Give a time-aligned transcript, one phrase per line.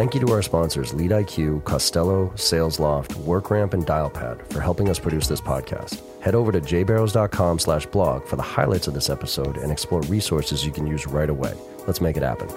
[0.00, 5.26] Thank you to our sponsors LeadIQ, Costello, SalesLoft, WorkRamp, and Dialpad for helping us produce
[5.26, 6.00] this podcast.
[6.22, 10.64] Head over to jbarrows.com slash blog for the highlights of this episode and explore resources
[10.64, 11.52] you can use right away.
[11.86, 12.48] Let's make it happen.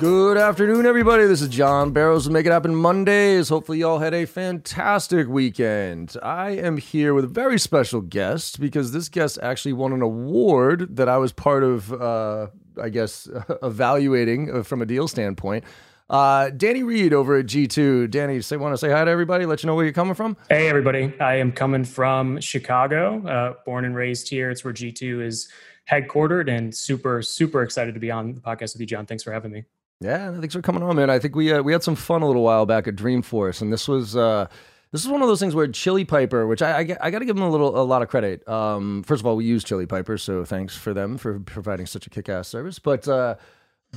[0.00, 1.26] Good afternoon, everybody.
[1.26, 3.50] This is John Barrows of Make It Happen Mondays.
[3.50, 6.16] Hopefully, y'all had a fantastic weekend.
[6.20, 10.96] I am here with a very special guest because this guest actually won an award
[10.96, 12.48] that I was part of, uh,
[12.80, 13.28] I guess,
[13.62, 15.64] evaluating uh, from a deal standpoint.
[16.10, 18.10] Uh, Danny Reed over at G2.
[18.10, 19.46] Danny, say want to say hi to everybody.
[19.46, 20.36] Let you know where you're coming from.
[20.50, 21.14] Hey, everybody.
[21.20, 23.26] I am coming from Chicago.
[23.26, 24.50] Uh, born and raised here.
[24.50, 25.48] It's where G2 is
[25.90, 29.06] headquartered, and super super excited to be on the podcast with you, John.
[29.06, 29.64] Thanks for having me.
[30.00, 31.08] Yeah, thanks for coming on, man.
[31.10, 33.72] I think we uh, we had some fun a little while back at Dreamforce, and
[33.72, 34.48] this was uh,
[34.92, 37.24] this is one of those things where Chili Piper, which I I, I got to
[37.24, 38.46] give them a little a lot of credit.
[38.48, 42.06] Um, first of all, we use Chili Piper, so thanks for them for providing such
[42.06, 42.78] a kick ass service.
[42.78, 43.36] But uh,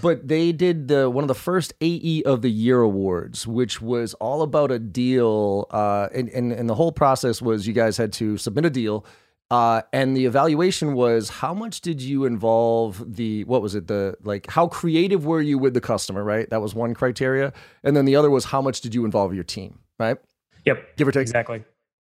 [0.02, 4.14] but they did the one of the first AE of the Year awards, which was
[4.16, 5.68] all about a deal.
[5.70, 9.06] Uh, and, and and the whole process was you guys had to submit a deal
[9.52, 14.16] uh, and the evaluation was how much did you involve the what was it the
[14.24, 18.06] like how creative were you with the customer right that was one criteria and then
[18.06, 20.18] the other was how much did you involve your team right
[20.66, 21.64] yep give or take exactly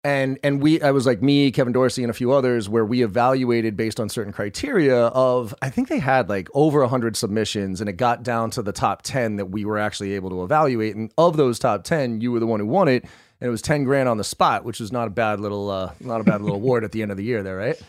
[0.02, 3.02] and and we I was like me Kevin Dorsey and a few others where we
[3.02, 7.88] evaluated based on certain criteria of I think they had like over 100 submissions and
[7.88, 11.12] it got down to the top 10 that we were actually able to evaluate and
[11.16, 13.05] of those top 10 you were the one who won it
[13.41, 15.92] and it was 10 grand on the spot, which was not a bad little, uh,
[16.00, 17.80] not a bad little award at the end of the year there, right?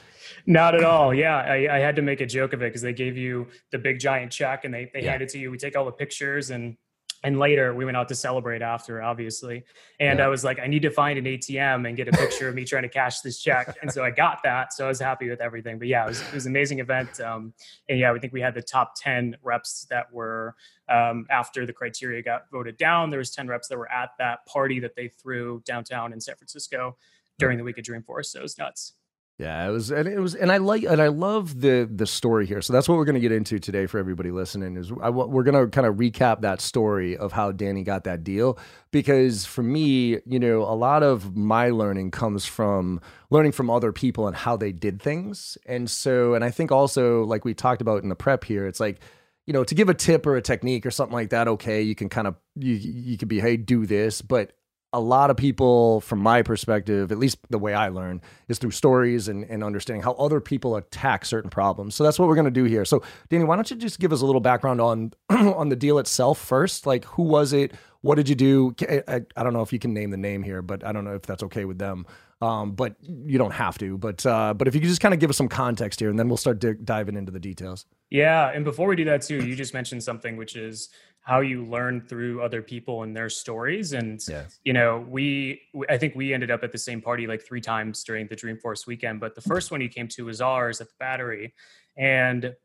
[0.45, 1.13] Not at all.
[1.13, 3.77] Yeah, I, I had to make a joke of it because they gave you the
[3.77, 5.11] big giant check and they they yeah.
[5.11, 5.49] hand it to you.
[5.49, 6.77] We take all the pictures and
[7.25, 9.63] and later we went out to celebrate after obviously.
[9.99, 10.25] And yeah.
[10.25, 12.63] i was like i need to find an atm and get a picture of me
[12.63, 13.75] trying to cash this check.
[13.81, 15.79] And so i got that so i was happy with everything.
[15.79, 17.53] But yeah it was, it was an amazing event um,
[17.89, 20.55] and yeah we think we had the top 10 reps that were
[20.87, 23.09] um, after the criteria got voted down.
[23.09, 26.35] There was 10 reps that were at that party that they threw downtown in san
[26.35, 26.95] francisco
[27.39, 28.93] during the week of dreamforce so it was nuts
[29.37, 32.45] yeah, it was, and it was, and I like, and I love the the story
[32.45, 32.61] here.
[32.61, 34.77] So that's what we're going to get into today for everybody listening.
[34.77, 38.23] Is I, we're going to kind of recap that story of how Danny got that
[38.23, 38.57] deal
[38.91, 43.91] because for me, you know, a lot of my learning comes from learning from other
[43.91, 47.81] people and how they did things, and so, and I think also like we talked
[47.81, 49.01] about in the prep here, it's like
[49.45, 51.93] you know, to give a tip or a technique or something like that, okay, you
[51.93, 54.53] can kind of you you could be, hey, do this, but
[54.95, 58.71] a lot of people, from my perspective, at least the way I learn, is through
[58.71, 61.95] stories and, and understanding how other people attack certain problems.
[61.95, 62.85] So that's what we're going to do here.
[62.85, 65.99] So, Danny, why don't you just give us a little background on on the deal
[65.99, 66.85] itself first?
[66.85, 67.73] Like, who was it?
[68.01, 68.73] What did you do?
[68.87, 71.15] I, I, don't know if you can name the name here, but I don't know
[71.15, 72.05] if that's okay with them.
[72.39, 73.97] Um, but you don't have to.
[73.97, 76.17] But uh, but if you could just kind of give us some context here, and
[76.17, 77.85] then we'll start di- diving into the details.
[78.11, 80.89] Yeah, and before we do that too, you just mentioned something which is
[81.25, 83.93] how you learn through other people and their stories.
[83.93, 84.21] And
[84.63, 88.03] you know we i think we ended up at the same party like three times
[88.03, 90.93] during the dreamforce weekend but the first one you came to was ours at the
[90.99, 91.53] battery.
[91.97, 92.55] And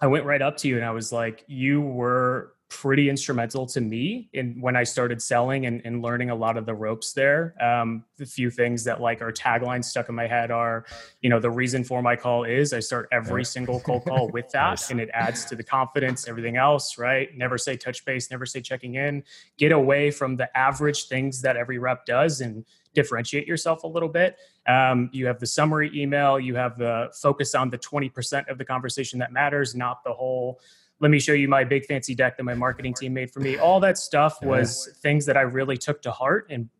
[0.00, 3.82] i went right up to you and i was like you were pretty instrumental to
[3.82, 7.54] me in when I started selling and, and learning a lot of the ropes there.
[7.62, 10.86] Um, the few things that like our tagline stuck in my head are,
[11.20, 14.48] you know, the reason for my call is I start every single cold call with
[14.52, 14.90] that nice.
[14.90, 17.28] and it adds to the confidence, everything else, right?
[17.36, 19.22] Never say touch base, never say checking in,
[19.58, 24.08] get away from the average things that every rep does and differentiate yourself a little
[24.08, 24.38] bit.
[24.66, 28.64] Um, you have the summary email, you have the focus on the 20% of the
[28.64, 30.58] conversation that matters, not the whole
[31.02, 33.58] let me show you my big fancy deck that my marketing team made for me.
[33.58, 36.70] All that stuff was things that I really took to heart and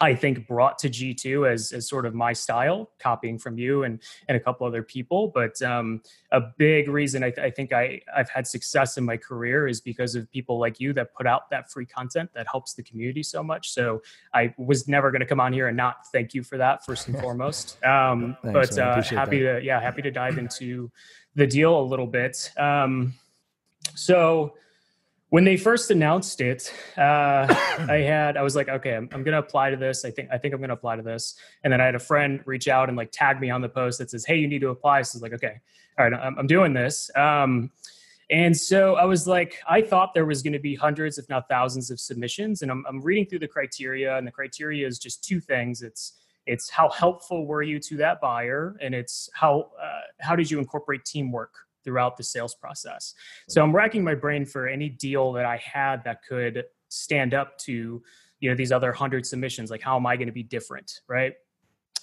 [0.00, 4.00] I think brought to G2 as, as sort of my style, copying from you and,
[4.28, 5.28] and a couple other people.
[5.28, 6.00] But um,
[6.32, 9.82] a big reason I, th- I, think I, I've had success in my career is
[9.82, 13.22] because of people like you that put out that free content that helps the community
[13.22, 13.72] so much.
[13.72, 14.00] So
[14.32, 17.08] I was never going to come on here and not thank you for that first
[17.08, 17.76] and foremost.
[17.84, 19.60] Um, Thanks, but uh, happy that.
[19.60, 20.90] to, yeah, happy to dive into
[21.34, 22.50] the deal a little bit.
[22.56, 23.14] Um,
[23.94, 24.54] so
[25.30, 27.46] when they first announced it, uh,
[27.88, 30.04] I had I was like, okay, I'm, I'm, gonna apply to this.
[30.04, 31.36] I think I think I'm gonna apply to this.
[31.64, 33.98] And then I had a friend reach out and like tag me on the post
[34.00, 35.02] that says, hey, you need to apply.
[35.02, 35.60] So I was like, okay,
[35.98, 37.10] all right, I'm, I'm doing this.
[37.16, 37.70] Um,
[38.30, 41.48] and so I was like, I thought there was going to be hundreds, if not
[41.48, 42.62] thousands, of submissions.
[42.62, 45.82] And I'm, I'm reading through the criteria, and the criteria is just two things.
[45.82, 46.14] It's
[46.46, 50.58] it's how helpful were you to that buyer, and it's how uh, how did you
[50.58, 51.54] incorporate teamwork
[51.90, 53.14] throughout the sales process.
[53.48, 57.58] So I'm racking my brain for any deal that I had that could stand up
[57.58, 58.00] to,
[58.38, 59.70] you know, these other 100 submissions.
[59.70, 61.34] Like how am I going to be different, right?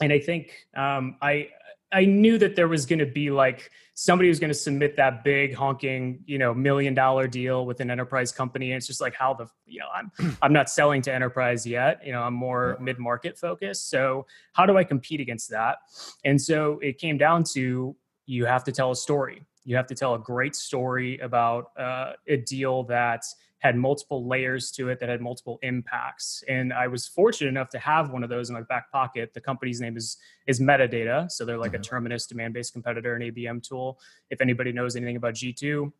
[0.02, 1.50] and I think um, I
[1.92, 5.24] I knew that there was going to be like somebody was going to submit that
[5.24, 8.72] big honking, you know, million dollar deal with an enterprise company.
[8.72, 12.06] And it's just like how the, you know, I'm I'm not selling to enterprise yet.
[12.06, 13.90] You know, I'm more mid market focused.
[13.90, 15.78] So how do I compete against that?
[16.26, 17.96] And so it came down to
[18.26, 19.46] you have to tell a story.
[19.68, 23.26] You have to tell a great story about uh, a deal that
[23.60, 26.42] had multiple layers to it that had multiple impacts.
[26.48, 29.34] And I was fortunate enough to have one of those in my back pocket.
[29.34, 30.16] The company's name is
[30.48, 31.82] is Metadata, so they're like mm-hmm.
[31.82, 34.00] a Terminus Demandbase competitor and ABM tool.
[34.30, 35.92] If anybody knows anything about G2,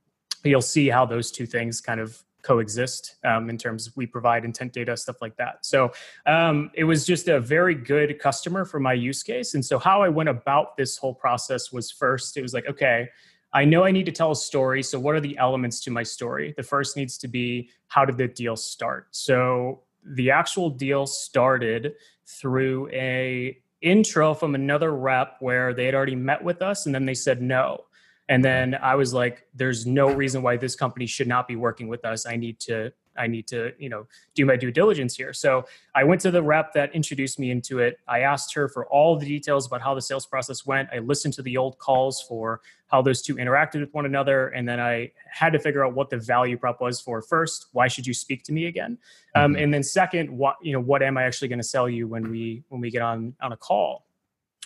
[0.46, 4.46] you'll see how those two things kind of coexist um, in terms of we provide
[4.46, 5.92] intent data stuff like that so
[6.28, 10.02] um, it was just a very good customer for my use case and so how
[10.02, 13.10] i went about this whole process was first it was like okay
[13.54, 14.84] I know I need to tell a story.
[14.84, 16.54] So, what are the elements to my story?
[16.56, 19.08] The first needs to be how did the deal start?
[19.12, 21.94] So, the actual deal started
[22.26, 27.06] through a intro from another rep where they had already met with us and then
[27.06, 27.86] they said no.
[28.30, 31.88] And then I was like, there's no reason why this company should not be working
[31.88, 32.26] with us.
[32.26, 35.34] I need to I need to, you know, do my due diligence here.
[35.34, 35.66] So
[35.96, 38.00] I went to the rep that introduced me into it.
[38.08, 40.90] I asked her for all the details about how the sales process went.
[40.94, 44.68] I listened to the old calls for how those two interacted with one another, and
[44.68, 47.68] then I had to figure out what the value prop was for first.
[47.74, 48.98] Why should you speak to me again?
[49.36, 49.64] Um, mm-hmm.
[49.64, 52.32] and then second, what you know, what am I actually going to sell you when
[52.32, 54.07] we when we get on on a call?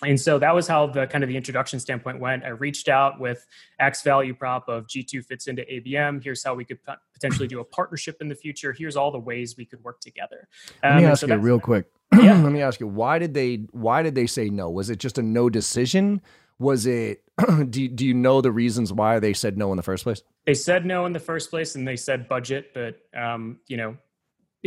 [0.04, 2.44] And so that was how the kind of the introduction standpoint went.
[2.44, 3.46] I reached out with
[3.78, 6.22] X value prop of G2 fits into ABM.
[6.22, 6.78] Here's how we could
[7.14, 8.72] potentially do a partnership in the future.
[8.72, 10.48] Here's all the ways we could work together.
[10.82, 11.86] Um, Let me ask so you real quick.
[12.12, 12.42] Yeah.
[12.42, 14.68] Let me ask you why did they why did they say no?
[14.68, 16.20] Was it just a no decision?
[16.58, 17.22] Was it
[17.70, 20.22] do do you know the reasons why they said no in the first place?
[20.44, 23.96] They said no in the first place, and they said budget, but um, you know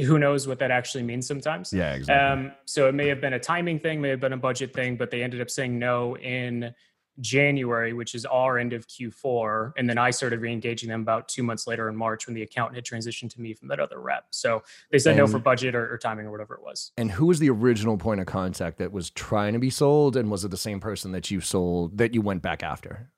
[0.04, 1.72] who knows what that actually means sometimes.
[1.72, 2.46] Yeah, exactly.
[2.46, 4.98] Um, so it may have been a timing thing, may have been a budget thing,
[4.98, 6.74] but they ended up saying no in
[7.22, 9.74] January, which is our end of Q4.
[9.78, 12.76] And then I started re-engaging them about two months later in March when the account
[12.76, 14.26] had transitioned to me from that other rep.
[14.32, 16.92] So they said and, no for budget or, or, timing or whatever it was.
[16.98, 20.18] And who was the original point of contact that was trying to be sold?
[20.18, 23.12] And was it the same person that you sold that you went back after?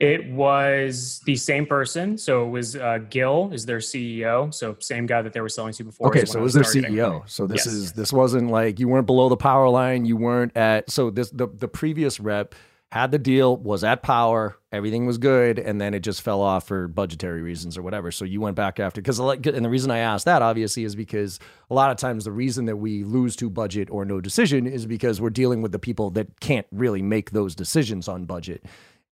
[0.00, 2.18] It was the same person.
[2.18, 4.52] So it was uh, Gil is their CEO.
[4.52, 6.08] So same guy that they were selling to before.
[6.08, 7.28] Okay, so it was their CEO.
[7.28, 7.74] So this yes.
[7.74, 10.04] is this wasn't like you weren't below the power line.
[10.04, 12.54] You weren't at so this the the previous rep
[12.94, 16.68] had the deal, was at power, everything was good, and then it just fell off
[16.68, 18.12] for budgetary reasons or whatever.
[18.12, 21.40] So you went back after because and the reason I asked that obviously is because
[21.70, 24.86] a lot of times the reason that we lose to budget or no decision is
[24.86, 28.64] because we're dealing with the people that can't really make those decisions on budget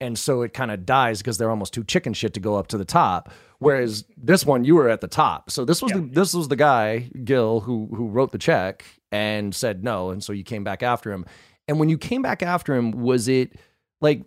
[0.03, 2.67] and so it kind of dies because they're almost too chicken shit to go up
[2.67, 3.31] to the top.
[3.61, 5.49] Whereas this one, you were at the top.
[5.51, 5.99] So this was yeah.
[5.99, 10.23] the, this was the guy Gil who who wrote the check and said no, and
[10.23, 11.25] so you came back after him.
[11.69, 13.53] And when you came back after him, was it
[14.01, 14.25] like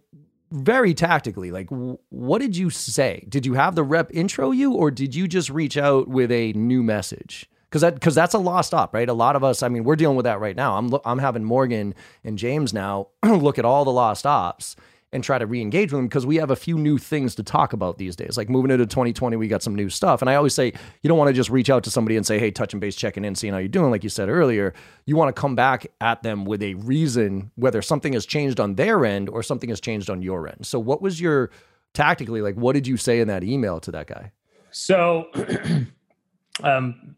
[0.52, 1.52] very tactically?
[1.52, 3.26] Like, what did you say?
[3.28, 6.54] Did you have the rep intro you, or did you just reach out with a
[6.54, 7.50] new message?
[7.70, 9.10] because that because that's a lost op, right?
[9.10, 10.78] A lot of us, I mean, we're dealing with that right now.
[10.78, 11.94] I'm I'm having Morgan
[12.24, 14.78] and James now look at all the lost ops
[15.16, 17.74] and try to re-engage with them because we have a few new things to talk
[17.74, 18.38] about these days.
[18.38, 20.22] Like moving into 2020, we got some new stuff.
[20.22, 22.38] And I always say you don't want to just reach out to somebody and say,
[22.38, 24.74] "Hey, touch and base, checking in, seeing how you're doing." Like you said earlier,
[25.06, 28.76] you want to come back at them with a reason, whether something has changed on
[28.76, 30.66] their end or something has changed on your end.
[30.66, 31.50] So, what was your
[31.94, 32.56] tactically like?
[32.56, 34.34] What did you say in that email to that guy?
[34.72, 35.30] So,
[36.64, 37.16] um,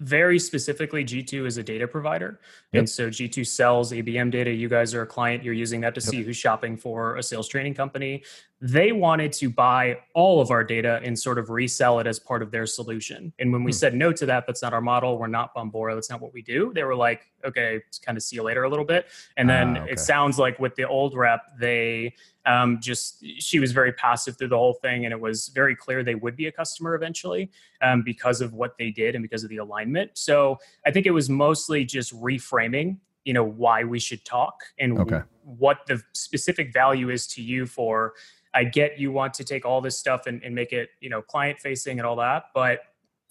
[0.00, 2.38] very specifically g2 is a data provider
[2.72, 2.80] yep.
[2.80, 6.00] and so g2 sells abm data you guys are a client you're using that to
[6.00, 6.10] yep.
[6.10, 8.22] see who's shopping for a sales training company
[8.60, 12.42] they wanted to buy all of our data and sort of resell it as part
[12.42, 13.76] of their solution and when we hmm.
[13.76, 16.42] said no to that that's not our model we're not bombora that's not what we
[16.42, 19.76] do they were like okay kind of see you later a little bit and then
[19.76, 19.92] ah, okay.
[19.92, 22.12] it sounds like with the old rep they
[22.48, 26.02] um, just she was very passive through the whole thing, and it was very clear
[26.02, 27.50] they would be a customer eventually
[27.82, 30.12] um, because of what they did and because of the alignment.
[30.14, 34.98] So I think it was mostly just reframing, you know, why we should talk and
[34.98, 35.20] okay.
[35.42, 38.14] what the specific value is to you for.
[38.58, 41.22] I get you want to take all this stuff and, and make it, you know,
[41.22, 42.80] client facing and all that, but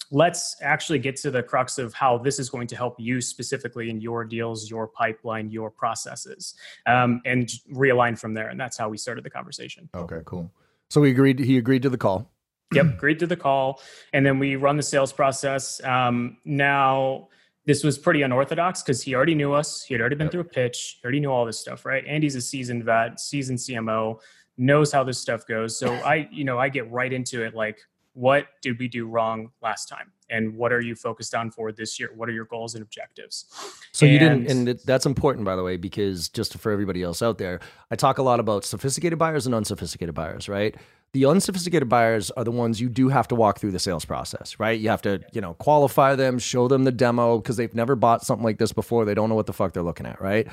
[0.09, 3.89] let's actually get to the crux of how this is going to help you specifically
[3.89, 6.55] in your deals, your pipeline, your processes,
[6.85, 8.47] um, and realign from there.
[8.47, 9.89] And that's how we started the conversation.
[9.93, 10.49] Okay, cool.
[10.89, 11.39] So we agreed.
[11.39, 12.31] He agreed to the call.
[12.73, 13.81] Yep, agreed to the call,
[14.13, 15.83] and then we run the sales process.
[15.83, 17.27] Um, now.
[17.65, 19.83] This was pretty unorthodox because he already knew us.
[19.83, 20.31] He had already been yep.
[20.31, 20.99] through a pitch.
[21.01, 22.05] He already knew all this stuff, right?
[22.05, 24.21] Andy's a seasoned vet, seasoned CMO,
[24.57, 25.77] knows how this stuff goes.
[25.77, 27.79] So I, you know, I get right into it like,
[28.17, 30.11] what did we do wrong last time?
[30.31, 32.09] And what are you focused on for this year?
[32.15, 33.45] What are your goals and objectives?
[33.91, 37.21] So and, you didn't and that's important by the way because just for everybody else
[37.21, 37.59] out there
[37.91, 40.75] i talk a lot about sophisticated buyers and unsophisticated buyers right?
[41.13, 44.59] The unsophisticated buyers are the ones you do have to walk through the sales process
[44.59, 44.79] right?
[44.79, 48.25] You have to you know qualify them show them the demo because they've never bought
[48.25, 49.05] something like this before.
[49.05, 50.47] They don't know what the fuck they're looking at right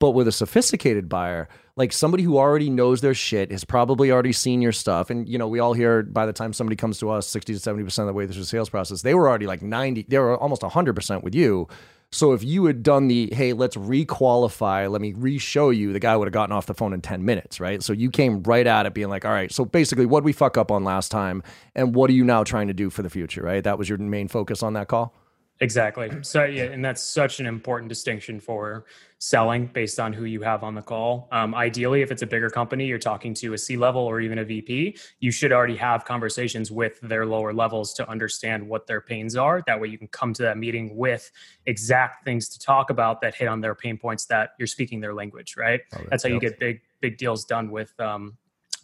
[0.00, 4.32] but with a sophisticated buyer, like somebody who already knows their shit, has probably already
[4.32, 5.10] seen your stuff.
[5.10, 7.60] And, you know, we all hear by the time somebody comes to us 60 to
[7.60, 10.36] 70% of the way through the sales process, they were already like 90, they were
[10.36, 11.68] almost 100% with you.
[12.12, 16.16] So if you had done the, hey, let's requalify, let me re-show you, the guy
[16.16, 17.82] would have gotten off the phone in 10 minutes, right?
[17.82, 20.56] So you came right at it being like, all right, so basically what we fuck
[20.56, 21.42] up on last time
[21.76, 23.62] and what are you now trying to do for the future, right?
[23.62, 25.14] That was your main focus on that call?
[25.62, 26.10] Exactly.
[26.22, 28.86] So yeah, and that's such an important distinction for
[29.18, 31.28] selling based on who you have on the call.
[31.30, 34.38] Um, ideally, if it's a bigger company, you're talking to a C level or even
[34.38, 39.02] a VP, you should already have conversations with their lower levels to understand what their
[39.02, 39.62] pains are.
[39.66, 41.30] That way, you can come to that meeting with
[41.66, 45.14] exact things to talk about that hit on their pain points that you're speaking their
[45.14, 45.56] language.
[45.58, 45.82] Right.
[45.94, 48.36] Oh, that's how you get big big deals done with um,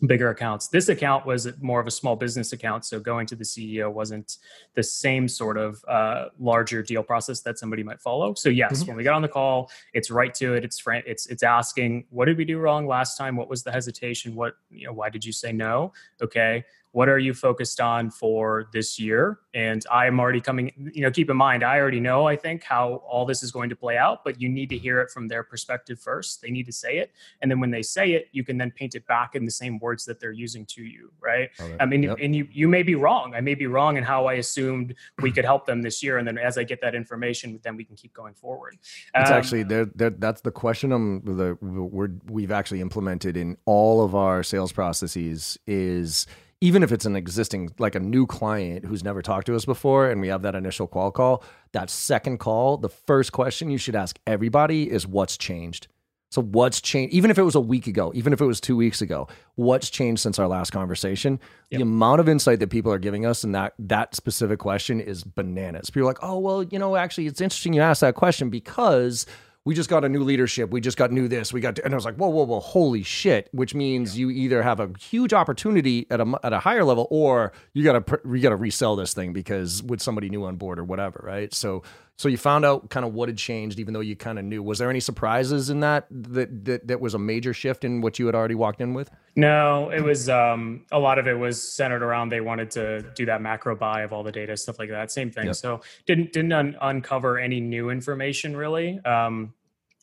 [0.06, 0.68] bigger accounts.
[0.68, 4.38] This account was more of a small business account, so going to the CEO wasn't
[4.74, 8.34] the same sort of uh, larger deal process that somebody might follow.
[8.34, 8.88] So yes, mm-hmm.
[8.88, 10.64] when we got on the call, it's right to it.
[10.64, 13.36] It's it's it's asking, what did we do wrong last time?
[13.36, 14.34] What was the hesitation?
[14.34, 14.92] What you know?
[14.92, 15.92] Why did you say no?
[16.20, 16.64] Okay,
[16.96, 19.40] what are you focused on for this year?
[19.52, 23.02] And i'm already coming you know keep in mind i already know i think how
[23.08, 25.42] all this is going to play out but you need to hear it from their
[25.42, 26.42] perspective first.
[26.42, 28.94] They need to say it and then when they say it you can then paint
[28.94, 31.48] it back in the same words that they're using to you right?
[31.80, 32.18] I mean yep.
[32.20, 33.34] and you you may be wrong.
[33.34, 36.26] I may be wrong in how i assumed we could help them this year and
[36.28, 38.76] then as i get that information then we can keep going forward.
[39.14, 39.86] It's um, actually there
[40.26, 45.58] that's the question I'm, the we're, we've actually implemented in all of our sales processes
[45.66, 46.26] is
[46.60, 50.10] even if it's an existing like a new client who's never talked to us before
[50.10, 53.96] and we have that initial qual call that second call the first question you should
[53.96, 55.88] ask everybody is what's changed?
[56.28, 57.14] So what's changed?
[57.14, 59.90] Even if it was a week ago even if it was two weeks ago what's
[59.90, 61.38] changed since our last conversation?
[61.70, 61.78] Yep.
[61.78, 65.24] the amount of insight that people are giving us in that that specific question is
[65.24, 65.90] bananas.
[65.90, 69.26] People are like oh well you know actually it's interesting you asked that question because
[69.66, 70.70] we just got a new leadership.
[70.70, 71.52] We just got new this.
[71.52, 73.48] We got, and I was like, whoa, whoa, whoa, holy shit!
[73.50, 74.28] Which means yeah.
[74.28, 78.06] you either have a huge opportunity at a at a higher level, or you got
[78.06, 81.20] to you got to resell this thing because with somebody new on board or whatever,
[81.26, 81.52] right?
[81.52, 81.82] So,
[82.16, 84.62] so you found out kind of what had changed, even though you kind of knew.
[84.62, 88.20] Was there any surprises in that that that that was a major shift in what
[88.20, 89.10] you had already walked in with?
[89.34, 93.26] No, it was um, a lot of it was centered around they wanted to do
[93.26, 95.10] that macro buy of all the data, stuff like that.
[95.10, 95.46] Same thing.
[95.46, 95.56] Yep.
[95.56, 99.00] So didn't didn't un- uncover any new information really.
[99.00, 99.54] Um,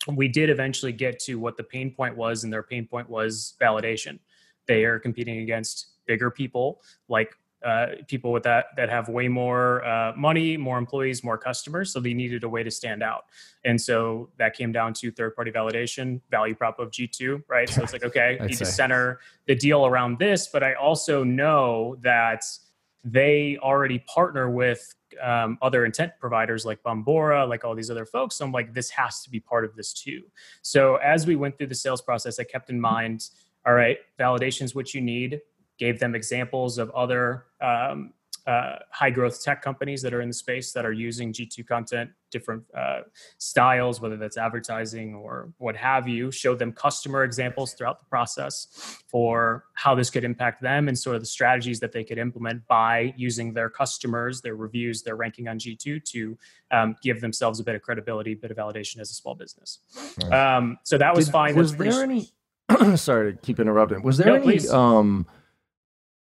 [0.08, 3.56] we did eventually get to what the pain point was, and their pain point was
[3.62, 4.20] validation.
[4.68, 7.34] They are competing against bigger people, like
[7.64, 11.94] uh, people with that that have way more uh, money, more employees, more customers.
[11.94, 13.26] So they needed a way to stand out,
[13.64, 17.70] and so that came down to third-party validation, value prop of G two, right?
[17.70, 21.24] So it's like, okay, you need to center the deal around this, but I also
[21.24, 22.44] know that
[23.04, 28.36] they already partner with um, other intent providers like Bombora, like all these other folks.
[28.36, 30.24] So I'm like, this has to be part of this too.
[30.62, 33.30] So as we went through the sales process, I kept in mind,
[33.66, 35.42] all right, validation is what you need.
[35.78, 38.14] Gave them examples of other um,
[38.46, 42.10] uh, high growth tech companies that are in the space that are using G2 content,
[42.30, 43.02] different uh,
[43.38, 49.02] styles, whether that's advertising or what have you, show them customer examples throughout the process
[49.08, 52.66] for how this could impact them and sort of the strategies that they could implement
[52.68, 56.38] by using their customers, their reviews, their ranking on G2 to
[56.72, 59.80] um, give themselves a bit of credibility, a bit of validation as a small business.
[60.22, 60.58] Right.
[60.58, 61.56] Um, so that was Did, fine.
[61.56, 62.30] Was there any?
[62.96, 64.04] sorry to keep interrupting.
[64.04, 64.44] Was there no, any?
[64.44, 64.70] Please.
[64.70, 65.28] Um,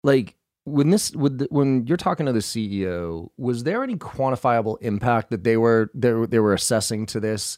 [0.04, 0.36] like
[0.66, 5.44] when this the, when you're talking to the CEO, was there any quantifiable impact that
[5.44, 7.58] they were they, they were assessing to this?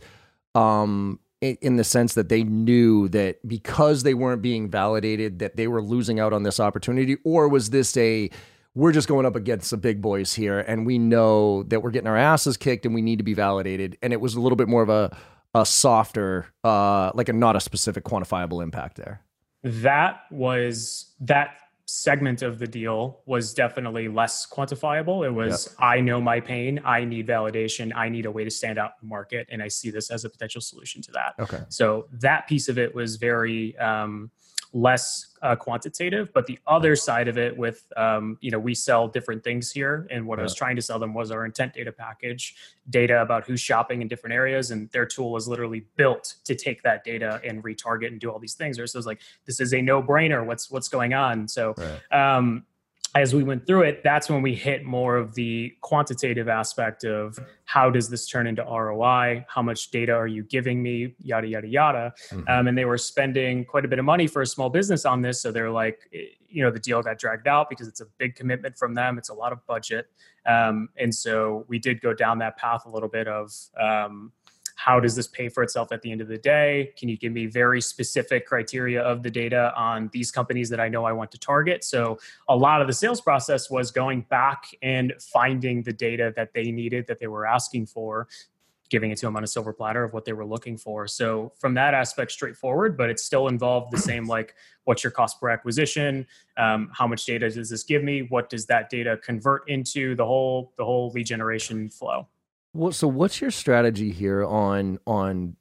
[0.56, 5.68] Um, in the sense that they knew that because they weren't being validated that they
[5.68, 8.30] were losing out on this opportunity or was this a
[8.76, 12.08] we're just going up against the big boys here and we know that we're getting
[12.08, 14.70] our asses kicked and we need to be validated and it was a little bit
[14.70, 15.16] more of a
[15.54, 19.22] a softer uh like a not a specific quantifiable impact there
[19.64, 25.25] that was that segment of the deal was definitely less quantifiable.
[25.25, 25.75] It was, yep.
[25.80, 26.82] I know my pain.
[26.86, 27.92] I need validation.
[27.96, 29.48] I need a way to stand out in the market.
[29.52, 31.34] And I see this as a potential solution to that.
[31.40, 31.62] Okay.
[31.70, 34.32] So that piece of it was very, um,
[34.74, 39.08] less uh, quantitative but the other side of it with um, you know we sell
[39.08, 40.42] different things here and what yeah.
[40.42, 42.56] i was trying to sell them was our intent data package
[42.89, 46.82] data about who's shopping in different areas and their tool was literally built to take
[46.82, 49.74] that data and retarget and do all these things or so it's like this is
[49.74, 52.36] a no-brainer what's what's going on so right.
[52.36, 52.65] um,
[53.15, 57.38] as we went through it, that's when we hit more of the quantitative aspect of
[57.65, 59.46] how does this turn into ROI?
[59.48, 61.13] How much data are you giving me?
[61.20, 62.13] Yada, yada, yada.
[62.32, 62.50] Mm-hmm.
[62.50, 65.22] Um, and they were spending quite a bit of money for a small business on
[65.22, 65.41] this.
[65.41, 68.36] So they're like, eh, you know, the deal got dragged out because it's a big
[68.36, 69.17] commitment from them.
[69.17, 70.08] It's a lot of budget.
[70.48, 74.32] Um, and so we did go down that path a little bit of, um,
[74.75, 76.94] how does this pay for itself at the end of the day?
[76.98, 80.89] Can you give me very specific criteria of the data on these companies that I
[80.89, 81.84] know I want to target?
[81.84, 86.53] So, a lot of the sales process was going back and finding the data that
[86.53, 88.27] they needed, that they were asking for,
[88.89, 91.08] giving it to them on a silver platter of what they were looking for.
[91.08, 95.39] So, from that aspect, straightforward, but it still involved the same like, what's your cost
[95.39, 96.25] per acquisition?
[96.58, 98.27] Um, how much data does this give me?
[98.30, 100.15] What does that data convert into?
[100.15, 102.27] The whole the whole lead generation flow.
[102.74, 105.56] Well, so what's your strategy here on on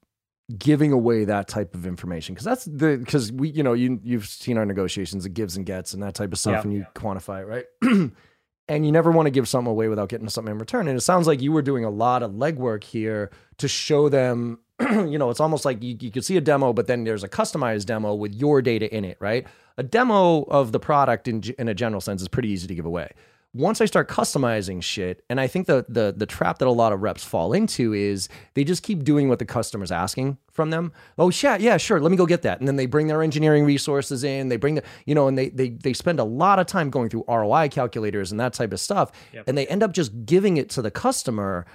[0.58, 2.34] giving away that type of information?
[2.34, 5.66] Because that's the because we you know you you've seen our negotiations, it gives and
[5.66, 6.62] gets, and that type of stuff, yeah.
[6.62, 8.10] and you quantify it, right?
[8.68, 10.88] and you never want to give something away without getting something in return.
[10.88, 14.60] And it sounds like you were doing a lot of legwork here to show them.
[14.80, 17.28] you know, it's almost like you, you could see a demo, but then there's a
[17.28, 19.46] customized demo with your data in it, right?
[19.76, 22.86] A demo of the product in in a general sense is pretty easy to give
[22.86, 23.10] away
[23.54, 26.92] once I start customizing shit, and I think the the the trap that a lot
[26.92, 30.92] of reps fall into is they just keep doing what the customer's asking from them.
[31.18, 32.60] Oh shit, yeah, sure, let me go get that.
[32.60, 35.50] And then they bring their engineering resources in, they bring the, you know, and they
[35.50, 38.80] they they spend a lot of time going through ROI calculators and that type of
[38.80, 39.12] stuff.
[39.34, 39.44] Yep.
[39.46, 41.66] And they end up just giving it to the customer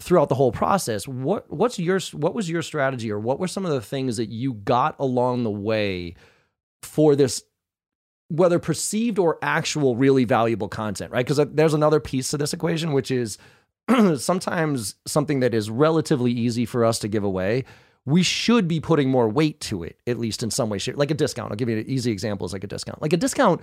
[0.00, 1.06] throughout the whole process.
[1.06, 4.30] What what's your what was your strategy or what were some of the things that
[4.30, 6.14] you got along the way
[6.82, 7.42] for this
[8.28, 11.24] whether perceived or actual really valuable content, right?
[11.24, 13.38] Because uh, there's another piece to this equation, which is
[14.16, 17.64] sometimes something that is relatively easy for us to give away.
[18.04, 20.96] We should be putting more weight to it, at least in some way, shape.
[20.96, 21.50] Like a discount.
[21.50, 22.46] I'll give you an easy example.
[22.46, 23.02] Is like a discount.
[23.02, 23.60] Like a discount,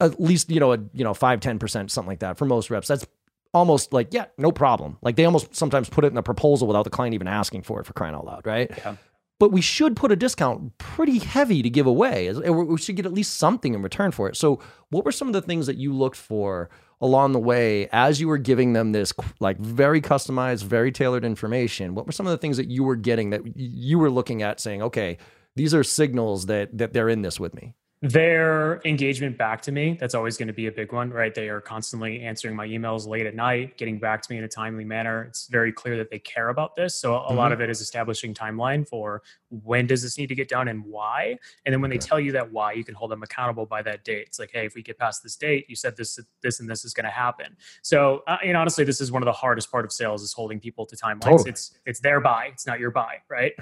[0.00, 2.68] at least you know a you know five ten percent something like that for most
[2.68, 2.88] reps.
[2.88, 3.06] That's
[3.54, 4.98] almost like yeah, no problem.
[5.02, 7.80] Like they almost sometimes put it in the proposal without the client even asking for
[7.80, 8.70] it for crying out loud, right?
[8.76, 8.96] Yeah
[9.38, 12.32] but we should put a discount pretty heavy to give away.
[12.32, 14.36] We should get at least something in return for it.
[14.36, 18.20] So, what were some of the things that you looked for along the way as
[18.20, 21.94] you were giving them this like very customized, very tailored information?
[21.94, 24.60] What were some of the things that you were getting that you were looking at
[24.60, 25.18] saying, okay,
[25.54, 27.74] these are signals that that they're in this with me?
[28.10, 31.34] Their engagement back to me that's always going to be a big one right?
[31.34, 34.48] They are constantly answering my emails late at night getting back to me in a
[34.48, 35.24] timely manner.
[35.24, 37.36] It's very clear that they care about this so a mm-hmm.
[37.36, 40.84] lot of it is establishing timeline for when does this need to get done and
[40.84, 41.36] why.
[41.64, 44.04] And then when they tell you that why you can hold them accountable by that
[44.04, 44.26] date.
[44.28, 46.84] It's like hey if we get past this date you said this this and this
[46.84, 47.56] is going to happen.
[47.82, 50.60] So uh, and honestly this is one of the hardest part of sales is holding
[50.60, 51.20] people to timelines.
[51.20, 51.50] Totally.
[51.50, 53.52] it's it's their buy it's not your buy right.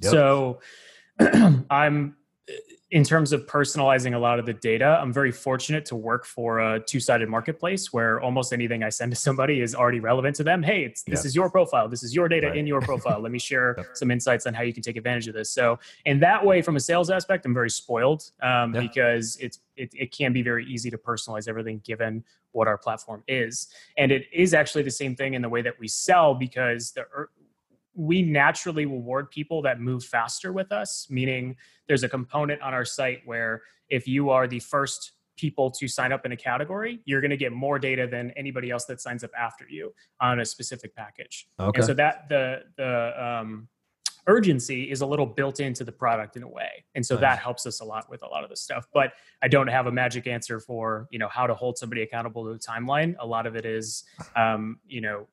[0.00, 0.10] Yep.
[0.10, 0.60] so
[1.70, 2.16] i'm
[2.90, 6.60] in terms of personalizing a lot of the data, I'm very fortunate to work for
[6.60, 10.62] a two-sided marketplace where almost anything I send to somebody is already relevant to them.
[10.62, 11.14] Hey, this yeah.
[11.20, 11.88] is your profile.
[11.88, 12.56] This is your data right.
[12.56, 13.20] in your profile.
[13.20, 13.86] Let me share yep.
[13.94, 15.50] some insights on how you can take advantage of this.
[15.50, 18.82] So, in that way, from a sales aspect, I'm very spoiled um, yeah.
[18.82, 23.24] because it's it, it can be very easy to personalize everything given what our platform
[23.26, 26.92] is, and it is actually the same thing in the way that we sell because
[26.92, 27.06] the
[27.94, 31.56] we naturally reward people that move faster with us, meaning
[31.88, 36.12] there's a component on our site where if you are the first people to sign
[36.12, 39.24] up in a category, you're going to get more data than anybody else that signs
[39.24, 41.48] up after you on a specific package.
[41.58, 41.78] Okay.
[41.78, 43.68] And so that the the um,
[44.26, 47.22] urgency is a little built into the product in a way, and so nice.
[47.22, 48.86] that helps us a lot with a lot of the stuff.
[48.92, 52.44] But I don't have a magic answer for you know how to hold somebody accountable
[52.44, 53.14] to a timeline.
[53.18, 54.04] A lot of it is
[54.36, 55.26] um, you know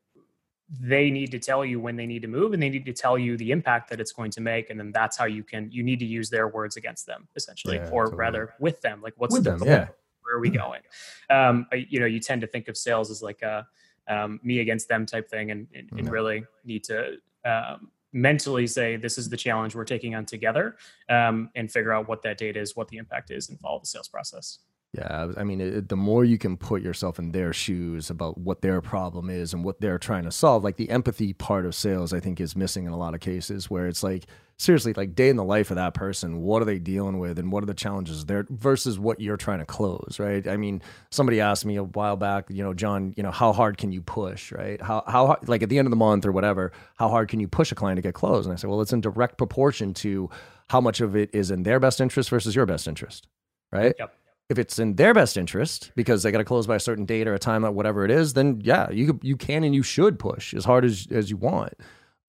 [0.80, 3.18] they need to tell you when they need to move and they need to tell
[3.18, 5.84] you the impact that it's going to make and then that's how you can you
[5.84, 8.20] need to use their words against them essentially yeah, or totally.
[8.20, 9.88] rather with them like what's with the them, yeah.
[10.22, 10.82] where are we going
[11.30, 13.68] um, you know you tend to think of sales as like a
[14.08, 18.96] um, me against them type thing and, and, and really need to um, mentally say
[18.96, 20.78] this is the challenge we're taking on together
[21.10, 23.86] um, and figure out what that data is what the impact is and follow the
[23.86, 24.60] sales process
[24.94, 28.62] yeah, I mean, it, the more you can put yourself in their shoes about what
[28.62, 32.12] their problem is and what they're trying to solve, like the empathy part of sales,
[32.12, 34.26] I think is missing in a lot of cases where it's like,
[34.58, 37.54] seriously, like day in the life of that person, what are they dealing with and
[37.54, 40.46] what are the challenges there versus what you're trying to close, right?
[40.46, 43.78] I mean, somebody asked me a while back, you know, John, you know, how hard
[43.78, 44.82] can you push, right?
[44.82, 47.48] How, how, like at the end of the month or whatever, how hard can you
[47.48, 48.46] push a client to get closed?
[48.46, 50.30] And I said, well, it's in direct proportion to
[50.70, 53.30] how much of it is in their best interest versus your best interest,
[53.72, 53.96] right?
[53.98, 54.14] Yep
[54.52, 57.28] if it's in their best interest because they got to close by a certain date
[57.28, 60.20] or a time, or whatever it is, then yeah, you you can and you should
[60.20, 61.74] push as hard as as you want.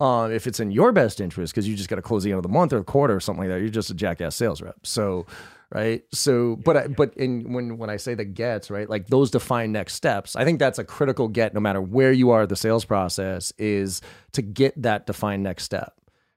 [0.01, 2.39] Uh, if it's in your best interest because you just got to close the end
[2.39, 4.61] of the month or the quarter or something like that, you're just a jackass sales
[4.61, 4.75] rep.
[4.85, 5.27] So,
[5.71, 6.03] right?
[6.13, 9.73] So, but I, but in when when I say the gets, right, like those define
[9.73, 10.35] next steps.
[10.37, 14.01] I think that's a critical get, no matter where you are the sales process, is
[14.33, 15.95] to get that defined next step,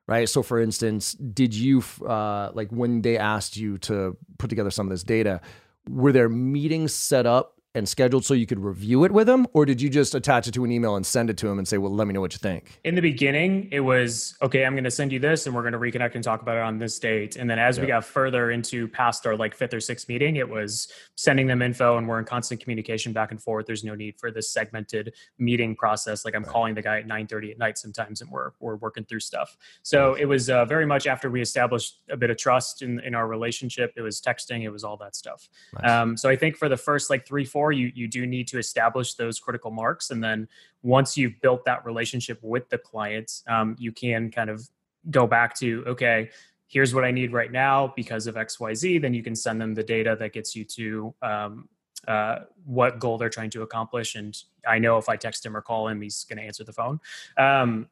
[0.07, 0.29] right?
[0.29, 4.87] So, for instance, did you uh, like when they asked you to put together some
[4.87, 5.41] of this data?
[5.89, 9.65] Were there meetings set up and scheduled so you could review it with him or
[9.65, 11.77] did you just attach it to an email and send it to him and say
[11.77, 14.83] well let me know what you think in the beginning it was okay i'm going
[14.83, 16.97] to send you this and we're going to reconnect and talk about it on this
[16.99, 17.35] date.
[17.35, 20.47] And then as we got further into past our like fifth or sixth meeting it
[20.47, 23.65] was sending them info and we're in constant communication back and forth.
[23.65, 26.25] There's no need for this segmented meeting process.
[26.25, 26.51] Like i'm right.
[26.51, 29.57] calling the guy at 9.30 at night sometimes and we're, we're working through stuff.
[29.83, 33.15] So it was uh, very much after we established a bit of trust in, in
[33.15, 35.49] our relationship it was texting it was all that stuff.
[35.81, 35.91] Nice.
[35.91, 38.57] um, so i think for the first like three four you you do need to
[38.57, 40.47] establish those critical marks, and then
[40.83, 44.67] once you've built that relationship with the clients, um, you can kind of
[45.11, 46.29] go back to okay
[46.67, 49.83] here's what I need right now because of XYZ, then you can send them the
[49.83, 51.69] data that gets you to um,
[52.07, 54.15] uh, what goal they're trying to accomplish.
[54.15, 56.73] And I know if I text him or call him, he's going to answer the
[56.73, 56.99] phone.
[57.37, 57.87] Um,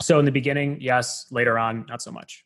[0.00, 1.26] so in the beginning, yes.
[1.30, 2.44] Later on, not so much.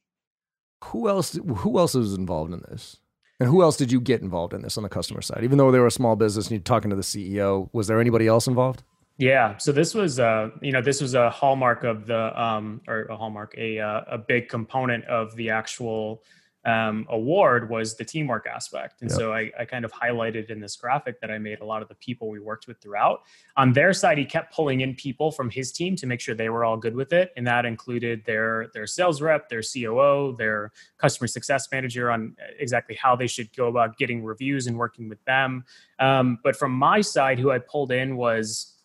[0.84, 1.38] Who else?
[1.58, 2.98] Who else is involved in this?
[3.38, 5.44] And who else did you get involved in this on the customer side?
[5.44, 8.00] Even though they were a small business and you're talking to the CEO, was there
[8.00, 8.82] anybody else involved?
[9.18, 13.04] Yeah, so this was uh, you know, this was a hallmark of the um or
[13.04, 16.22] a hallmark, a uh, a big component of the actual
[16.66, 19.00] um, award was the teamwork aspect.
[19.00, 19.18] And yep.
[19.18, 21.86] so I, I, kind of highlighted in this graphic that I made a lot of
[21.86, 23.22] the people we worked with throughout.
[23.56, 26.48] On their side, he kept pulling in people from his team to make sure they
[26.48, 27.32] were all good with it.
[27.36, 32.96] And that included their their sales rep, their COO, their customer success manager on exactly
[32.96, 35.64] how they should go about getting reviews and working with them.
[36.00, 38.75] Um, but from my side, who I pulled in was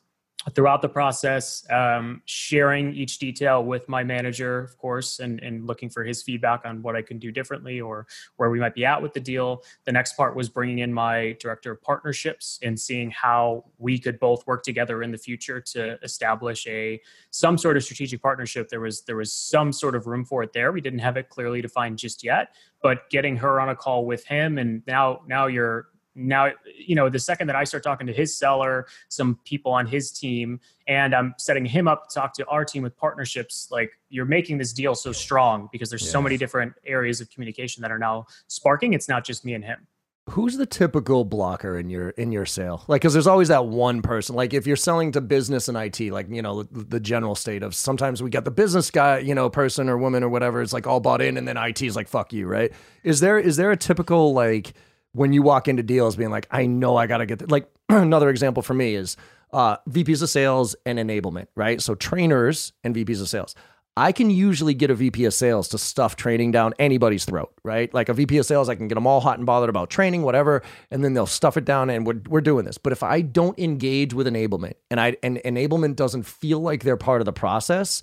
[0.56, 5.90] throughout the process, um, sharing each detail with my manager, of course, and, and looking
[5.90, 9.00] for his feedback on what I can do differently or where we might be at
[9.02, 9.64] with the deal.
[9.86, 14.20] The next part was bringing in my director of partnerships and seeing how we could
[14.20, 17.00] both work together in the future to establish a
[17.30, 18.68] some sort of strategic partnership.
[18.68, 20.72] There was there was some sort of room for it there.
[20.72, 24.26] We didn't have it clearly defined just yet, but getting her on a call with
[24.26, 28.14] him and now now you're now you know the second that i start talking to
[28.14, 32.46] his seller some people on his team and i'm setting him up to talk to
[32.48, 36.12] our team with partnerships like you're making this deal so strong because there's yes.
[36.12, 38.94] so many different areas of communication that are now sparking.
[38.94, 39.88] It's not just me and him.
[40.30, 42.84] Who's the typical blocker in your in your sale?
[42.88, 44.36] Like because there's always that one person.
[44.36, 47.64] Like if you're selling to business and it like you know the, the general state
[47.64, 50.74] of sometimes we got the business guy you know person or woman or whatever it's
[50.74, 52.72] like all bought in and then it is like fuck you right?
[53.04, 54.74] Is there is there a typical like
[55.14, 58.30] when you walk into deals being like, I know I got to get like another
[58.30, 59.18] example for me is
[59.54, 61.82] uh, VPs of sales and enablement, right?
[61.82, 63.56] So trainers and VPs of sales.
[63.98, 67.94] I can usually get a VP of sales to stuff training down anybody's throat, right?
[67.94, 70.22] Like a VP of sales, I can get them all hot and bothered about training,
[70.24, 72.78] whatever, and then they'll stuff it down and we're, we're doing this.
[72.78, 76.96] But if I don't engage with enablement and I and enablement doesn't feel like they're
[76.96, 78.02] part of the process,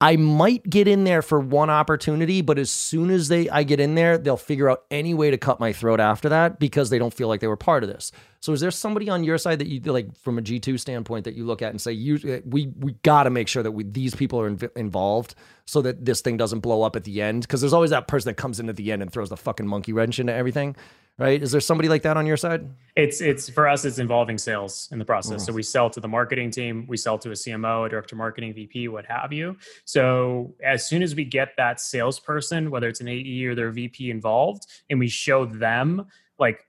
[0.00, 3.80] I might get in there for one opportunity, but as soon as they I get
[3.80, 6.98] in there, they'll figure out any way to cut my throat after that because they
[6.98, 8.10] don't feel like they were part of this.
[8.40, 11.34] So is there somebody on your side that you like from a G2 standpoint that
[11.34, 13.84] you look at and say you uh, we we got to make sure that we,
[13.84, 17.42] these people are inv- involved so that this thing doesn't blow up at the end
[17.42, 19.66] because there's always that person that comes in at the end and throws the fucking
[19.66, 20.76] monkey wrench into everything
[21.18, 21.42] right?
[21.42, 22.68] Is there somebody like that on your side?
[22.96, 23.84] It's it's for us.
[23.84, 25.42] It's involving sales in the process.
[25.42, 25.46] Mm.
[25.46, 28.18] So we sell to the marketing team, we sell to a CMO, a director of
[28.18, 29.56] marketing, VP, what have you.
[29.84, 34.10] So as soon as we get that salesperson, whether it's an AE or their VP
[34.10, 36.06] involved, and we show them
[36.38, 36.66] like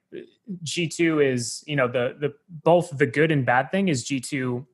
[0.64, 4.66] G2 is, you know, the the both the good and bad thing is G2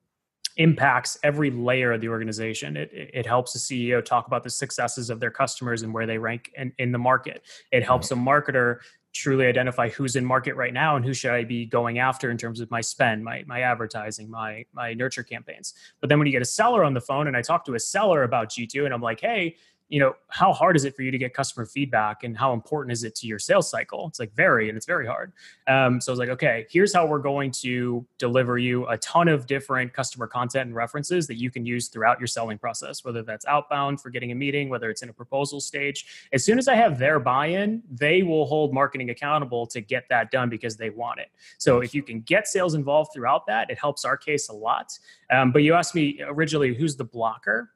[0.58, 2.78] impacts every layer of the organization.
[2.78, 6.18] It, it, helps the CEO talk about the successes of their customers and where they
[6.18, 7.44] rank in, in the market.
[7.72, 8.28] It helps mm-hmm.
[8.28, 8.80] a marketer
[9.14, 12.38] truly identify who's in market right now and who should I be going after in
[12.38, 15.74] terms of my spend, my my advertising, my my nurture campaigns.
[16.00, 17.80] But then when you get a seller on the phone and I talk to a
[17.80, 19.58] seller about G2 and I'm like, "Hey,
[19.91, 22.93] you know, how hard is it for you to get customer feedback and how important
[22.93, 24.08] is it to your sales cycle?
[24.08, 25.34] It's like very, and it's very hard.
[25.67, 29.27] Um, so I was like, okay, here's how we're going to deliver you a ton
[29.27, 33.21] of different customer content and references that you can use throughout your selling process, whether
[33.21, 36.06] that's outbound for getting a meeting, whether it's in a proposal stage.
[36.32, 40.06] As soon as I have their buy in, they will hold marketing accountable to get
[40.10, 41.32] that done because they want it.
[41.58, 44.97] So if you can get sales involved throughout that, it helps our case a lot.
[45.30, 47.71] Um, but you asked me originally, who's the blocker?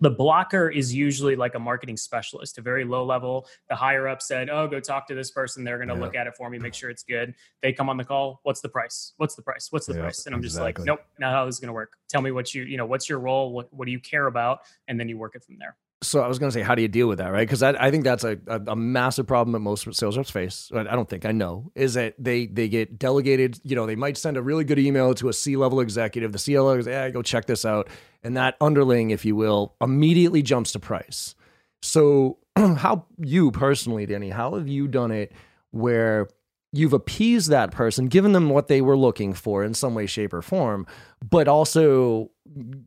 [0.00, 3.46] The blocker is usually like a marketing specialist, a very low level.
[3.68, 5.64] The higher up said, "Oh, go talk to this person.
[5.64, 6.00] They're going to yeah.
[6.00, 8.40] look at it for me, make sure it's good." They come on the call.
[8.42, 9.12] What's the price?
[9.16, 9.68] What's the price?
[9.70, 10.26] What's the yeah, price?
[10.26, 10.72] And I'm exactly.
[10.72, 11.96] just like, "Nope, not how this is going to work.
[12.08, 13.52] Tell me what you, you know, what's your role?
[13.52, 15.76] What what do you care about?" And then you work it from there.
[16.02, 17.46] So I was going to say, how do you deal with that, right?
[17.46, 20.70] Because I, I, think that's a, a, a, massive problem that most sales reps face.
[20.74, 23.58] I don't think I know is that they they get delegated.
[23.64, 26.32] You know, they might send a really good email to a C level executive.
[26.32, 27.88] The C level "Yeah, go check this out,"
[28.22, 31.34] and that underling, if you will, immediately jumps to price.
[31.80, 35.32] So, how you personally, Danny, how have you done it
[35.70, 36.28] where
[36.76, 40.32] you've appeased that person, given them what they were looking for in some way, shape,
[40.32, 40.86] or form,
[41.28, 42.30] but also,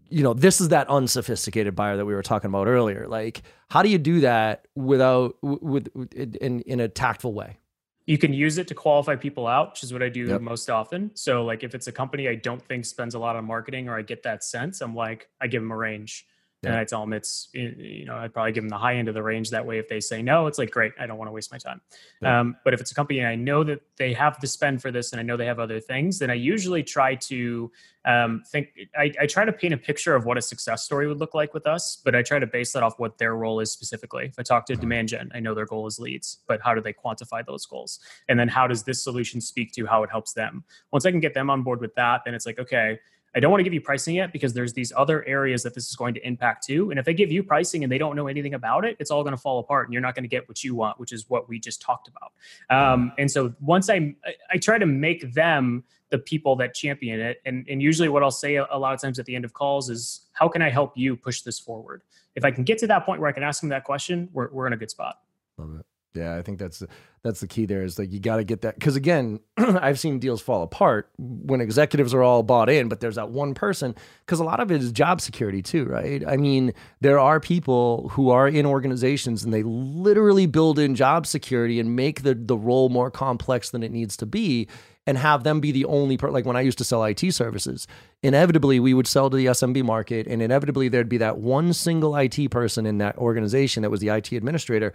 [0.09, 3.07] you know, this is that unsophisticated buyer that we were talking about earlier.
[3.07, 7.57] Like, how do you do that without with, in in a tactful way?
[8.05, 10.41] You can use it to qualify people out, which is what I do yep.
[10.41, 11.11] most often.
[11.13, 13.97] So, like, if it's a company I don't think spends a lot on marketing, or
[13.97, 16.25] I get that sense, I'm like, I give them a range
[16.63, 16.71] yeah.
[16.71, 19.13] and I tell them it's you know I'd probably give them the high end of
[19.13, 19.51] the range.
[19.51, 21.59] That way, if they say no, it's like great, I don't want to waste my
[21.59, 21.81] time.
[22.21, 22.39] Yeah.
[22.39, 24.91] Um, but if it's a company and I know that they have to spend for
[24.91, 27.71] this, and I know they have other things, then I usually try to
[28.05, 28.69] um, think.
[28.97, 31.53] I, I try to paint a picture of what a success story would look like
[31.53, 34.25] with us, but I try to base that off what their role is specifically.
[34.25, 36.81] If I talk to demand gen, I know their goal is leads, but how do
[36.81, 37.99] they quantify those goals?
[38.29, 40.63] And then how does this solution speak to how it helps them?
[40.91, 42.99] Once I can get them on board with that, then it's like okay
[43.37, 45.87] I don't want to give you pricing yet because there's these other areas that this
[45.87, 46.89] is going to impact too.
[46.89, 49.21] And if they give you pricing and they don't know anything about it, it's all
[49.21, 51.29] going to fall apart and you're not going to get what you want, which is
[51.29, 52.31] what we just talked about.
[52.75, 54.15] Um, and so once I,
[54.51, 57.41] I try to make them the people that champion it.
[57.45, 59.89] And, and usually what I'll say a, lot of times at the end of calls
[59.89, 62.01] is, how can I help you push this forward?
[62.35, 64.49] If I can get to that point where I can ask them that question, we're,
[64.51, 65.19] we're in a good spot.
[65.57, 65.85] Love it.
[66.17, 66.83] Yeah, I think that's
[67.23, 67.65] that's the key.
[67.65, 71.09] There is like you got to get that because again, I've seen deals fall apart
[71.17, 74.71] when executives are all bought in, but there's that one person because a lot of
[74.71, 76.23] it is job security too, right?
[76.27, 81.27] I mean, there are people who are in organizations and they literally build in job
[81.27, 84.67] security and make the the role more complex than it needs to be
[85.07, 86.33] and have them be the only part.
[86.33, 87.87] like when I used to sell IT services,
[88.21, 92.15] inevitably we would sell to the SMB market and inevitably there'd be that one single
[92.15, 94.93] IT person in that organization that was the IT administrator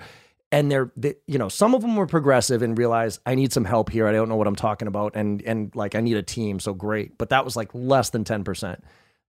[0.53, 3.65] and they're they, you know some of them were progressive and realized i need some
[3.65, 4.07] help here.
[4.07, 5.17] I don't know what i'm talking about.
[5.17, 7.19] And and like i need a team so great.
[7.19, 8.81] But that was like less than 10%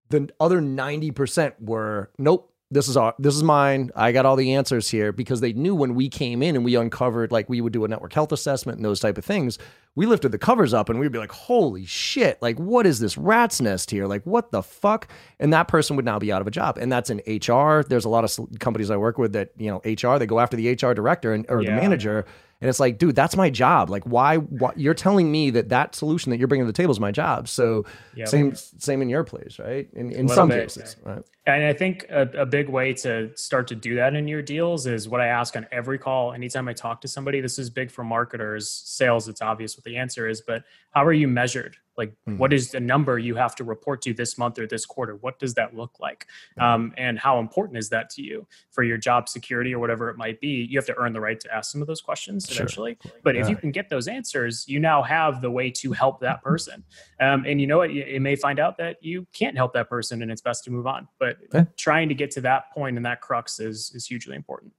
[0.10, 3.92] the other 90% were nope this is our this is mine.
[3.96, 6.76] I got all the answers here because they knew when we came in and we
[6.76, 9.60] uncovered like we would do a network health assessment and those type of things
[9.96, 13.18] we lifted the covers up and we'd be like holy shit like what is this
[13.18, 14.08] rat's nest here?
[14.08, 15.08] Like what the fuck?
[15.40, 16.78] And that person would now be out of a job.
[16.78, 19.78] And that's in hr there's a lot of companies i work with that you know
[19.86, 21.76] hr they go after the hr director and or yeah.
[21.76, 22.26] the manager
[22.64, 23.90] and it's like, dude, that's my job.
[23.90, 24.72] Like, why, why?
[24.78, 27.50] You're telling me that that solution that you're bringing to the table is my job.
[27.50, 27.84] So
[28.16, 28.30] yep.
[28.30, 29.90] same, same in your place, right?
[29.92, 31.22] In, in some bit, cases, right?
[31.46, 34.88] And I think a, a, big way to start to do that in your deals
[34.88, 36.32] is what I ask on every call.
[36.32, 39.28] Anytime I talk to somebody, this is big for marketers, sales.
[39.28, 41.76] It's obvious what the answer is, but how are you measured?
[41.98, 42.38] Like, mm-hmm.
[42.38, 45.16] what is the number you have to report to this month or this quarter?
[45.18, 46.28] What does that look like?
[46.60, 50.18] Um, and how important is that to you for your job security or whatever it
[50.18, 50.68] might be?
[50.70, 52.98] You have to earn the right to ask some of those questions eventually.
[53.02, 53.12] Sure.
[53.24, 53.42] But yeah.
[53.42, 56.84] if you can get those answers, you now have the way to help that person.
[57.20, 57.92] Um, and you know what?
[57.92, 60.88] It may find out that you can't help that person and it's best to move
[60.88, 61.08] on.
[61.20, 61.38] But
[61.78, 64.74] trying to get to that point and that crux is is hugely important.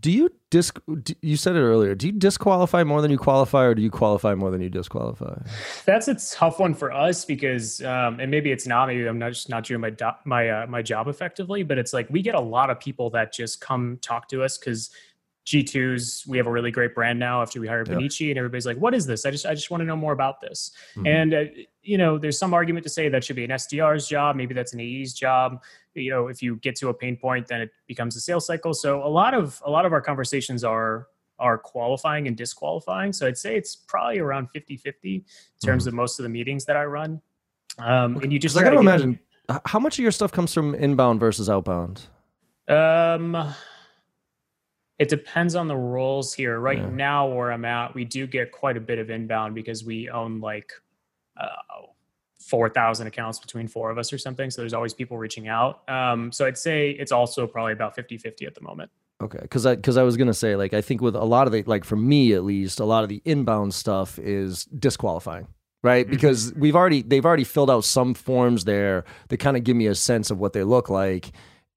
[0.00, 0.80] Do you disc?
[1.20, 1.94] You said it earlier.
[1.94, 5.34] Do you disqualify more than you qualify, or do you qualify more than you disqualify?
[5.84, 8.86] That's a tough one for us because, um, and maybe it's not.
[8.86, 11.62] Maybe I'm not just not doing my do, my uh, my job effectively.
[11.62, 14.56] But it's like we get a lot of people that just come talk to us
[14.56, 14.90] because
[15.46, 17.98] G2s, we have a really great brand now after we hired yep.
[17.98, 19.26] Benici, and everybody's like, "What is this?
[19.26, 21.06] I just I just want to know more about this." Mm-hmm.
[21.06, 21.44] And uh,
[21.82, 24.72] you know, there's some argument to say that should be an SDR's job, maybe that's
[24.72, 25.62] an AE's job.
[25.94, 28.72] You know, if you get to a pain point, then it becomes a sales cycle.
[28.72, 33.12] So a lot of a lot of our conversations are are qualifying and disqualifying.
[33.12, 35.24] So I'd say it's probably around 50-50 in
[35.64, 35.88] terms mm-hmm.
[35.88, 37.20] of most of the meetings that I run.
[37.78, 39.18] Um, and you just I gotta imagine
[39.66, 42.02] how much of your stuff comes from inbound versus outbound.
[42.68, 43.54] Um
[44.98, 46.58] it depends on the roles here.
[46.60, 46.88] Right yeah.
[46.90, 50.40] now, where I'm at, we do get quite a bit of inbound because we own
[50.40, 50.72] like
[51.36, 51.86] uh,
[52.40, 54.50] 4,000 accounts between four of us or something.
[54.50, 55.88] So there's always people reaching out.
[55.88, 58.90] Um, so I'd say it's also probably about 50 50 at the moment.
[59.22, 61.52] Okay, because I because I was gonna say like I think with a lot of
[61.52, 65.46] the like for me at least a lot of the inbound stuff is disqualifying
[65.82, 66.04] right?
[66.04, 66.14] Mm-hmm.
[66.14, 69.86] Because we've already they've already filled out some forms there that kind of give me
[69.86, 71.32] a sense of what they look like,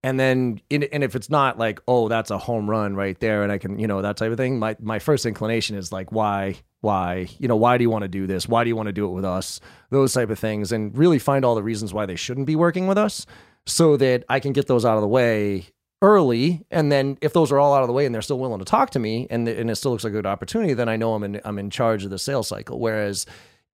[0.05, 3.51] and then and if it's not like oh that's a home run right there and
[3.51, 6.55] i can you know that type of thing my my first inclination is like why
[6.85, 8.47] why you know why do you want to do this?
[8.47, 9.59] Why do you want to do it with us?
[9.89, 12.85] Those type of things and really find all the reasons why they shouldn't be working
[12.85, 13.25] with us
[13.65, 15.65] so that i can get those out of the way
[16.03, 16.63] early.
[16.69, 18.65] And then if those are all out of the way and they're still willing to
[18.65, 21.15] talk to me and, and it still looks like a good opportunity then i know
[21.15, 22.79] i'm in i'm in charge of the sales cycle.
[22.79, 23.25] Whereas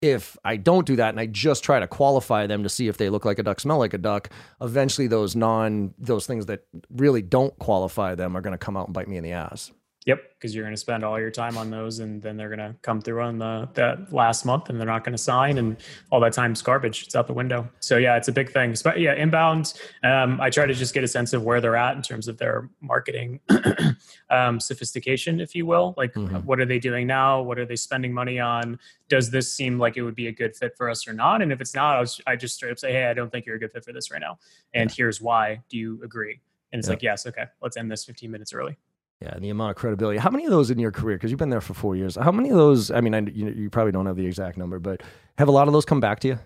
[0.02, 2.96] if I don't do that and I just try to qualify them to see if
[2.96, 6.64] they look like a duck, smell like a duck, eventually those non those things that
[6.90, 9.72] really don't qualify them are going to come out and bite me in the ass.
[10.10, 12.58] Yep, because you're going to spend all your time on those, and then they're going
[12.58, 15.76] to come through on the that last month, and they're not going to sign, and
[16.10, 17.04] all that time's garbage.
[17.04, 17.70] It's out the window.
[17.78, 18.74] So yeah, it's a big thing.
[18.82, 19.74] But yeah, inbound.
[20.02, 22.38] Um, I try to just get a sense of where they're at in terms of
[22.38, 23.38] their marketing
[24.30, 25.94] um, sophistication, if you will.
[25.96, 26.38] Like, mm-hmm.
[26.38, 27.40] what are they doing now?
[27.40, 28.80] What are they spending money on?
[29.08, 31.40] Does this seem like it would be a good fit for us or not?
[31.40, 33.46] And if it's not, I, was, I just straight up say, hey, I don't think
[33.46, 34.40] you're a good fit for this right now,
[34.74, 34.94] and yeah.
[34.96, 35.60] here's why.
[35.68, 36.40] Do you agree?
[36.72, 38.76] And it's like, yes, okay, let's end this 15 minutes early.
[39.22, 40.18] Yeah, and the amount of credibility.
[40.18, 41.16] How many of those in your career?
[41.16, 42.16] Because you've been there for four years.
[42.16, 42.90] How many of those?
[42.90, 45.02] I mean, I, you, you probably don't have the exact number, but
[45.36, 46.38] have a lot of those come back to you?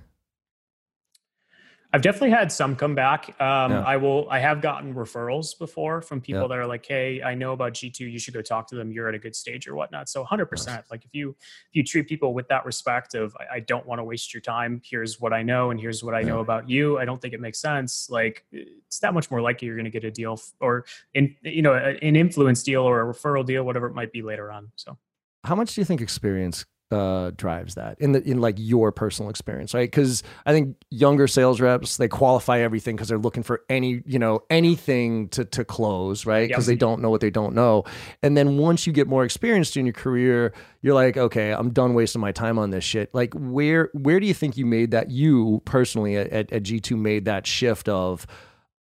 [1.94, 3.28] I've definitely had some come back.
[3.40, 3.85] Um, yeah.
[3.87, 4.28] I will.
[4.28, 6.48] I have gotten referrals before from people yeah.
[6.48, 8.00] that are like, "Hey, I know about G2.
[8.00, 8.90] You should go talk to them.
[8.90, 10.46] You're at a good stage or whatnot." So, 100.
[10.46, 13.87] percent Like if you if you treat people with that respect of, I, I, don't
[13.87, 14.83] want to waste your time.
[14.85, 16.30] Here's what I know, and here's what I yeah.
[16.30, 16.98] know about you.
[16.98, 18.11] I don't think it makes sense.
[18.11, 21.62] Like it's that much more likely you're going to get a deal or in you
[21.62, 24.72] know an influence deal or a referral deal, whatever it might be later on.
[24.74, 24.98] So,
[25.44, 29.28] how much do you think experience uh, drives that in the in like your personal
[29.30, 29.90] experience, right?
[29.90, 34.18] Because I think younger sales reps they qualify everything because they're looking for any you
[34.18, 36.48] know anything to to close, right?
[36.48, 36.74] Because yep.
[36.74, 37.85] they don't know what they don't know,
[38.22, 41.94] and then once you get more experienced in your career, you're like, okay, I'm done
[41.94, 43.12] wasting my time on this shit.
[43.12, 45.11] Like, where where do you think you made that?
[45.11, 48.26] You personally at, at G2 made that shift of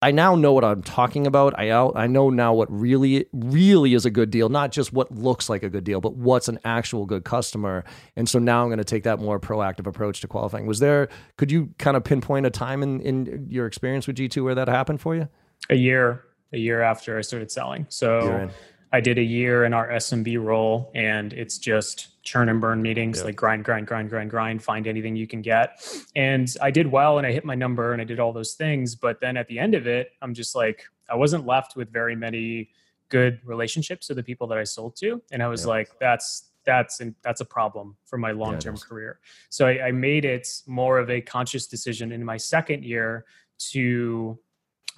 [0.01, 1.59] I now know what I'm talking about.
[1.59, 5.49] I I know now what really really is a good deal, not just what looks
[5.49, 7.85] like a good deal, but what's an actual good customer.
[8.15, 10.67] And so now I'm going to take that more proactive approach to qualifying.
[10.67, 14.45] Was there could you kind of pinpoint a time in in your experience with G2
[14.45, 15.29] where that happened for you?
[15.69, 17.87] A year, a year after I started selling.
[17.89, 18.51] So
[18.93, 23.23] I did a year in our SMB role, and it's just churn and burn meetings,
[23.23, 25.87] like grind, grind, grind, grind, grind, find anything you can get.
[26.17, 28.95] And I did well, and I hit my number, and I did all those things.
[28.95, 32.17] But then at the end of it, I'm just like, I wasn't left with very
[32.17, 32.71] many
[33.11, 35.69] good relationships with the people that I sold to, and I was yeah.
[35.69, 39.21] like, that's that's and that's a problem for my long term yeah, career.
[39.49, 43.25] So I, I made it more of a conscious decision in my second year
[43.71, 44.39] to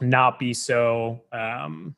[0.00, 1.94] not be so um,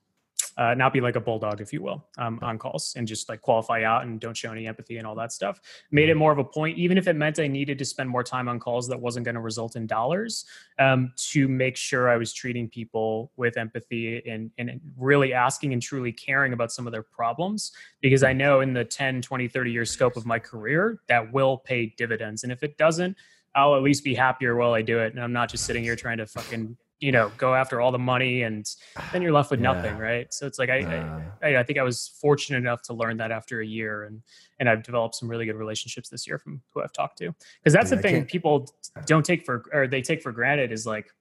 [0.56, 3.40] uh, not be like a bulldog, if you will, um, on calls and just like
[3.40, 5.60] qualify out and don't show any empathy and all that stuff.
[5.90, 6.18] Made it mm-hmm.
[6.18, 8.58] more of a point, even if it meant I needed to spend more time on
[8.58, 10.44] calls that wasn't going to result in dollars,
[10.78, 15.80] um, to make sure I was treating people with empathy and, and really asking and
[15.80, 17.72] truly caring about some of their problems.
[18.00, 21.58] Because I know in the 10, 20, 30 year scope of my career, that will
[21.58, 22.42] pay dividends.
[22.42, 23.16] And if it doesn't,
[23.54, 25.12] I'll at least be happier while I do it.
[25.12, 27.98] And I'm not just sitting here trying to fucking you know go after all the
[27.98, 28.70] money and
[29.12, 29.72] then you're left with yeah.
[29.72, 30.32] nothing right?
[30.32, 33.32] So it's like I, uh, I, I think i was fortunate enough to learn that
[33.32, 34.22] after a year and
[34.60, 37.34] and i've developed some really good relationships this year from who i've talked to.
[37.58, 38.72] Because that's yeah, the thing people
[39.06, 41.12] don't take for or they take for granted is like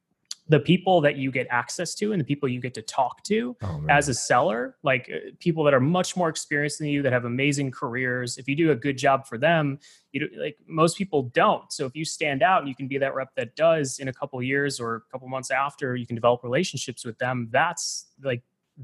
[0.48, 3.56] the people that you get access to and the people you get to talk to
[3.64, 7.14] oh, as a seller, like uh, people that are much more experienced than you, that
[7.14, 8.38] have amazing careers.
[8.38, 9.80] If you do a good job for them,
[10.12, 11.72] you know, like most people don't.
[11.72, 14.14] So if you stand out and you can be that rep that does in a
[14.14, 17.48] couple years or a couple months after, you can develop relationships with them.
[17.52, 18.42] That's like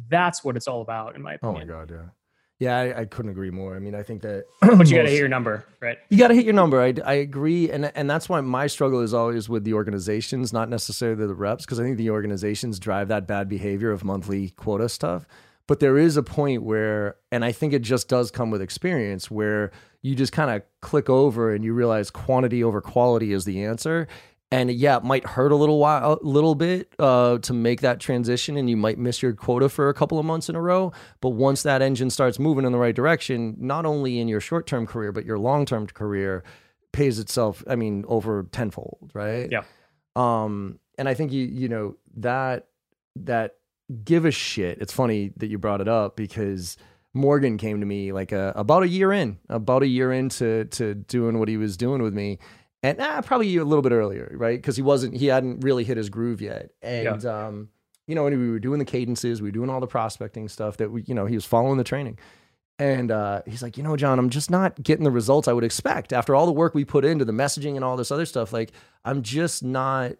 [0.09, 1.69] that's what it's all about, in my opinion.
[1.69, 2.09] Oh my god, yeah.
[2.59, 3.75] Yeah, I, I, couldn't agree more.
[3.75, 4.45] I mean, I think that.
[4.61, 5.99] but you got to hit your number, right?
[6.09, 6.81] You got to hit your number.
[6.81, 10.67] I, I agree, and and that's why my struggle is always with the organizations, not
[10.67, 14.89] necessarily the reps, because I think the organizations drive that bad behavior of monthly quota
[14.89, 15.27] stuff.
[15.67, 19.29] But there is a point where, and I think it just does come with experience,
[19.29, 23.63] where you just kind of click over and you realize quantity over quality is the
[23.63, 24.07] answer
[24.51, 27.99] and yeah, it might hurt a little while, a little bit uh, to make that
[27.99, 30.93] transition, and you might miss your quota for a couple of months in a row.
[31.19, 34.87] But once that engine starts moving in the right direction, not only in your short-term
[34.87, 36.43] career but your long-term career
[36.93, 37.63] pays itself.
[37.67, 39.49] I mean, over tenfold, right?
[39.51, 39.63] Yeah.
[40.15, 42.67] Um, and I think you you know that
[43.17, 43.55] that
[44.03, 44.79] give a shit.
[44.81, 46.77] It's funny that you brought it up because
[47.13, 50.95] Morgan came to me like a, about a year in, about a year into to
[50.95, 52.39] doing what he was doing with me
[52.83, 54.57] and ah, probably a little bit earlier, right?
[54.57, 56.71] Because he wasn't, he hadn't really hit his groove yet.
[56.81, 57.47] And, yeah.
[57.47, 57.69] um,
[58.07, 60.77] you know, and we were doing the cadences, we were doing all the prospecting stuff
[60.77, 62.17] that we, you know, he was following the training.
[62.79, 65.63] And uh, he's like, you know, John, I'm just not getting the results I would
[65.63, 68.53] expect after all the work we put into the messaging and all this other stuff.
[68.53, 68.71] Like,
[69.03, 70.13] I'm just not,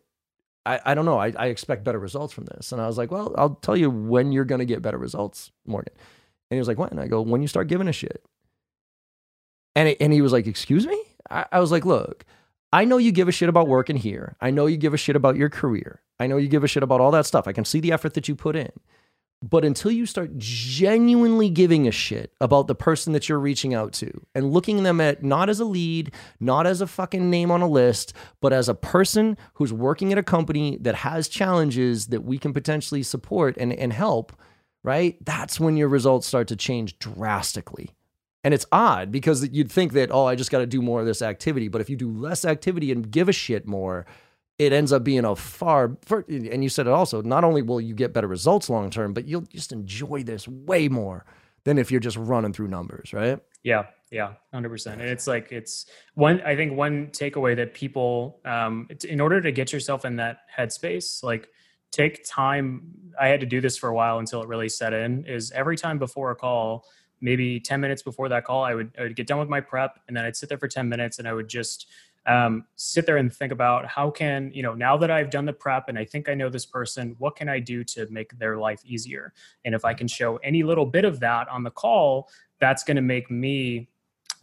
[0.66, 1.20] I, I don't know.
[1.20, 2.72] I, I expect better results from this.
[2.72, 5.52] And I was like, well, I'll tell you when you're going to get better results,
[5.66, 5.94] Morgan.
[6.50, 6.98] And he was like, when?
[6.98, 8.26] I go, when you start giving a shit.
[9.76, 11.00] And, it, and he was like, excuse me?
[11.30, 12.26] I, I was like, look,
[12.74, 14.36] I know you give a shit about working here.
[14.42, 16.02] I know you give a shit about your career.
[16.20, 17.48] I know you give a shit about all that stuff.
[17.48, 18.72] I can see the effort that you put in.
[19.44, 23.94] But until you start genuinely giving a shit about the person that you're reaching out
[23.94, 27.62] to and looking them at not as a lead, not as a fucking name on
[27.62, 32.24] a list, but as a person who's working at a company that has challenges that
[32.24, 34.34] we can potentially support and, and help,
[34.84, 35.24] right?
[35.24, 37.92] That's when your results start to change drastically.
[38.48, 41.06] And it's odd because you'd think that, oh, I just got to do more of
[41.06, 41.68] this activity.
[41.68, 44.06] But if you do less activity and give a shit more,
[44.58, 47.94] it ends up being a far, and you said it also, not only will you
[47.94, 51.26] get better results long term, but you'll just enjoy this way more
[51.66, 53.38] than if you're just running through numbers, right?
[53.64, 54.94] Yeah, yeah, 100%.
[54.94, 59.52] And it's like, it's one, I think one takeaway that people, um, in order to
[59.52, 61.50] get yourself in that headspace, like
[61.92, 62.94] take time.
[63.20, 65.76] I had to do this for a while until it really set in, is every
[65.76, 66.86] time before a call,
[67.22, 70.00] maybe 10 minutes before that call, I would, I would get done with my prep
[70.08, 71.88] and then I'd sit there for 10 minutes and I would just,
[72.26, 75.54] um, sit there and think about how can you know now that i've done the
[75.54, 78.58] prep and i think i know this person what can i do to make their
[78.58, 79.34] life easier?
[79.64, 82.28] And if i can show any little bit of that on the call
[82.60, 83.88] that's going to make me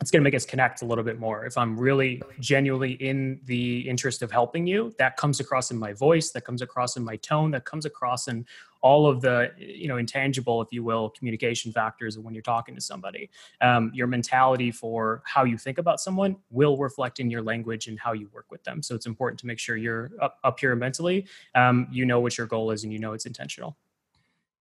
[0.01, 1.45] it's going to make us connect a little bit more.
[1.47, 5.93] If I'm really genuinely in the interest of helping you, that comes across in my
[5.93, 8.45] voice, that comes across in my tone, that comes across in
[8.85, 12.81] all of the you know intangible, if you will, communication factors when you're talking to
[12.83, 13.31] somebody.
[13.63, 17.99] Um, your mentality for how you think about someone will reflect in your language and
[17.99, 18.83] how you work with them.
[18.83, 21.27] So it's important to make sure you're up, up here mentally.
[21.55, 23.77] Um, you know what your goal is, and you know it's intentional.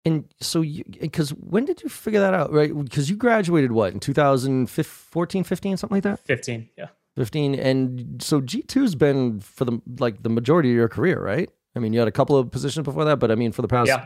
[0.06, 0.64] And so,
[1.00, 2.72] because when did you figure that out, right?
[2.84, 6.20] Because you graduated what in 2014, 15, something like that?
[6.20, 6.88] 15, yeah.
[7.16, 7.56] 15.
[7.56, 11.50] And so G2's been for the like the majority of your career, right?
[11.76, 13.68] I mean, you had a couple of positions before that, but I mean, for the
[13.68, 14.06] past yeah.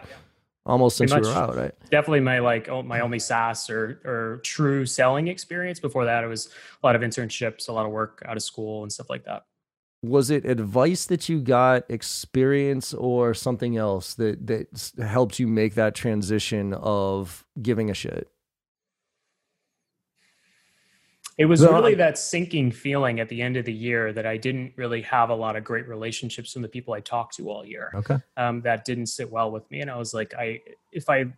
[0.65, 1.73] almost since you were out, right?
[1.91, 5.79] Definitely my like my only SaaS or or true selling experience.
[5.81, 6.49] Before that, it was
[6.81, 9.43] a lot of internships, a lot of work out of school and stuff like that
[10.01, 15.75] was it advice that you got experience or something else that that helped you make
[15.75, 18.29] that transition of giving a shit?
[21.37, 24.73] It was really that sinking feeling at the end of the year that i didn't
[24.75, 27.91] really have a lot of great relationships from the people i talked to all year
[27.95, 28.17] okay.
[28.35, 29.79] um, that didn't sit well with me.
[29.79, 30.59] And i was like i
[30.91, 31.31] if i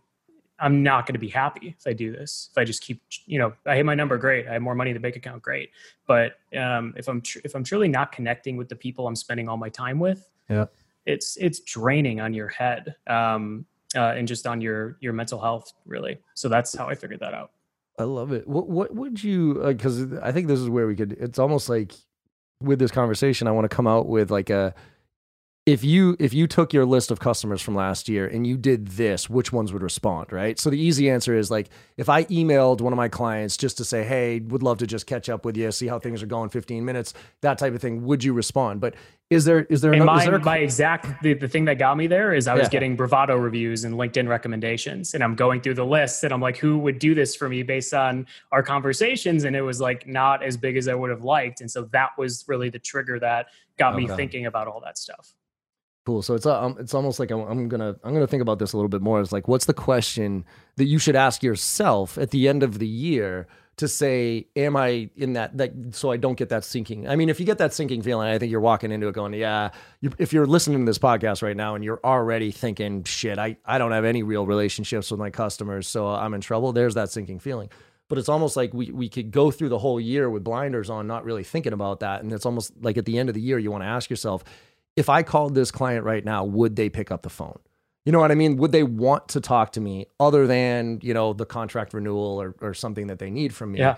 [0.62, 2.48] I'm not going to be happy if I do this.
[2.52, 4.46] If I just keep, you know, I hit my number, great.
[4.46, 5.70] I have more money in the bank account, great.
[6.06, 9.48] But um, if I'm tr- if I'm truly not connecting with the people I'm spending
[9.48, 10.66] all my time with, yeah,
[11.04, 15.72] it's it's draining on your head um, uh, and just on your your mental health,
[15.84, 16.18] really.
[16.34, 17.50] So that's how I figured that out.
[17.98, 18.46] I love it.
[18.46, 19.54] What what would you?
[19.54, 21.12] Because uh, I think this is where we could.
[21.12, 21.92] It's almost like
[22.60, 24.74] with this conversation, I want to come out with like a
[25.64, 28.88] if you if you took your list of customers from last year and you did
[28.88, 32.80] this which ones would respond right so the easy answer is like if i emailed
[32.80, 35.56] one of my clients just to say hey would love to just catch up with
[35.56, 38.80] you see how things are going 15 minutes that type of thing would you respond
[38.80, 38.96] but
[39.30, 41.78] is there is there, no, my, is there a, my exact the, the thing that
[41.78, 42.70] got me there is i was yeah.
[42.70, 46.56] getting bravado reviews and linkedin recommendations and i'm going through the list and i'm like
[46.56, 50.42] who would do this for me based on our conversations and it was like not
[50.42, 53.46] as big as i would have liked and so that was really the trigger that
[53.78, 54.06] got okay.
[54.06, 55.32] me thinking about all that stuff
[56.04, 56.22] Cool.
[56.22, 58.72] So it's uh, um, it's almost like I'm, I'm, gonna I'm gonna think about this
[58.72, 59.20] a little bit more.
[59.20, 60.44] It's like, what's the question
[60.76, 63.46] that you should ask yourself at the end of the year
[63.76, 67.08] to say, am I in that that so I don't get that sinking?
[67.08, 69.32] I mean, if you get that sinking feeling, I think you're walking into it going,
[69.34, 69.70] yeah.
[70.00, 73.56] You, if you're listening to this podcast right now and you're already thinking, shit, I
[73.64, 76.72] I don't have any real relationships with my customers, so I'm in trouble.
[76.72, 77.70] There's that sinking feeling.
[78.08, 81.06] But it's almost like we, we could go through the whole year with blinders on,
[81.06, 82.22] not really thinking about that.
[82.22, 84.44] And it's almost like at the end of the year, you want to ask yourself,
[84.96, 87.58] if I called this client right now, would they pick up the phone?
[88.04, 88.56] You know what I mean?
[88.56, 92.54] Would they want to talk to me other than, you know, the contract renewal or,
[92.60, 93.78] or something that they need from me?
[93.78, 93.96] Yeah.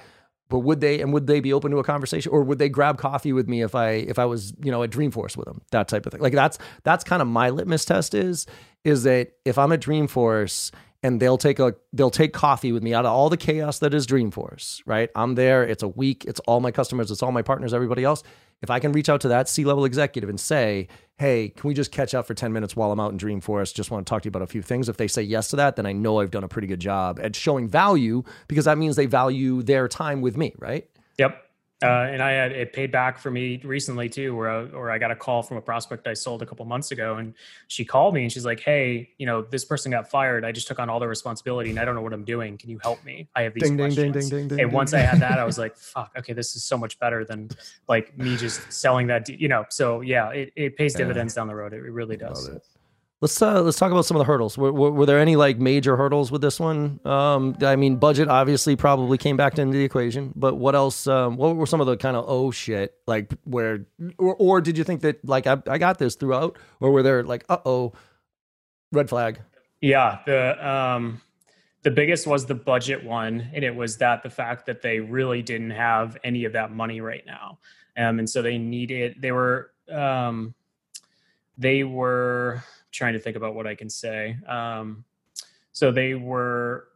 [0.51, 2.99] But would they and would they be open to a conversation or would they grab
[2.99, 5.63] coffee with me if I if I was, you know, at Dreamforce with them?
[5.71, 6.21] That type of thing.
[6.21, 8.47] Like that's that's kind of my litmus test is
[8.85, 10.71] is that if I'm at Dreamforce
[11.05, 13.95] and they'll take a they'll take coffee with me out of all the chaos that
[13.95, 15.09] is Dreamforce, right?
[15.15, 18.25] I'm there, it's a week, it's all my customers, it's all my partners, everybody else
[18.65, 21.75] if I can reach out to that C level executive and say, hey, can we
[21.75, 23.75] just catch up for 10 minutes while I'm out in Dreamforce?
[23.75, 24.89] Just want to talk to you about a few things.
[24.89, 27.21] If they say yes to that, then I know I've done a pretty good job
[27.23, 30.89] at showing value because that means they value their time with me, right?
[31.19, 31.44] Yep.
[31.85, 34.99] Uh, and I had it paid back for me recently too, where I, where I
[34.99, 37.35] got a call from a prospect I sold a couple months ago, and
[37.69, 40.45] she called me and she's like, "Hey, you know, this person got fired.
[40.45, 42.57] I just took on all the responsibility, and I don't know what I'm doing.
[42.59, 43.29] Can you help me?
[43.35, 45.59] I have these ding, questions." Ding, ding, ding, and once I had that, I was
[45.59, 47.51] like, "Fuck, okay, this is so much better than
[47.89, 51.41] like me just selling that." You know, so yeah, it, it pays dividends yeah.
[51.41, 51.73] down the road.
[51.73, 52.51] It, it really does.
[53.21, 54.59] Let's uh, let's talk about some of the hurdles.
[54.59, 57.01] Were, were, were, there any like major hurdles with this one?
[57.07, 61.07] Um, I mean, budget obviously probably came back into the equation, but what else?
[61.07, 63.87] Um, what were some of the kind of oh shit like where,
[64.19, 67.23] or, or did you think that like I, I got this throughout, or were there
[67.23, 67.93] like uh oh,
[68.93, 69.41] red flag?
[69.81, 71.21] Yeah, the um,
[71.83, 75.41] the biggest was the budget one, and it was that the fact that they really
[75.41, 77.59] didn't have any of that money right now,
[77.97, 79.17] um, and so they needed.
[79.21, 80.55] They were um,
[81.57, 84.37] they were trying to think about what I can say.
[84.49, 85.05] Um,
[85.73, 86.89] so they were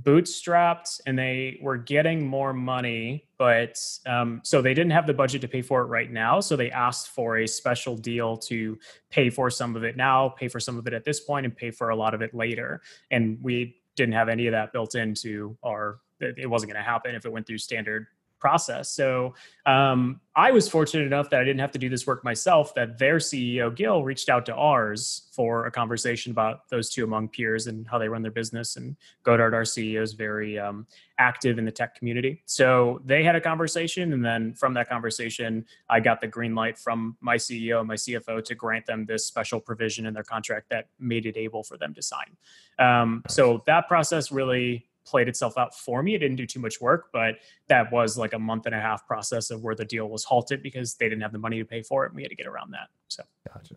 [0.00, 5.42] bootstrapped and they were getting more money but um, so they didn't have the budget
[5.42, 8.78] to pay for it right now so they asked for a special deal to
[9.10, 11.54] pay for some of it now pay for some of it at this point and
[11.54, 12.80] pay for a lot of it later
[13.10, 17.14] and we didn't have any of that built into our it wasn't going to happen
[17.14, 18.06] if it went through standard
[18.42, 18.90] process.
[18.90, 19.34] So
[19.66, 22.74] um, I was fortunate enough that I didn't have to do this work myself.
[22.74, 27.28] That their CEO Gil reached out to ours for a conversation about those two among
[27.28, 28.74] peers and how they run their business.
[28.74, 30.88] And Godard, our CEO, is very um,
[31.18, 32.42] active in the tech community.
[32.44, 36.76] So they had a conversation, and then from that conversation, I got the green light
[36.76, 40.68] from my CEO and my CFO to grant them this special provision in their contract
[40.70, 42.36] that made it able for them to sign.
[42.80, 46.14] Um, so that process really played itself out for me.
[46.14, 47.36] It didn't do too much work, but
[47.68, 50.62] that was like a month and a half process of where the deal was halted
[50.62, 52.08] because they didn't have the money to pay for it.
[52.08, 52.88] And we had to get around that.
[53.08, 53.22] So,
[53.52, 53.76] gotcha.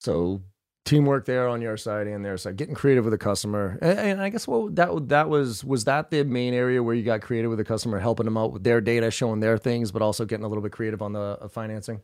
[0.00, 0.42] So,
[0.84, 3.78] teamwork there on your side and their side, getting creative with the customer.
[3.82, 7.02] And, and, I guess what that that was was that the main area where you
[7.02, 10.00] got creative with the customer, helping them out with their data, showing their things, but
[10.00, 12.00] also getting a little bit creative on the uh, financing.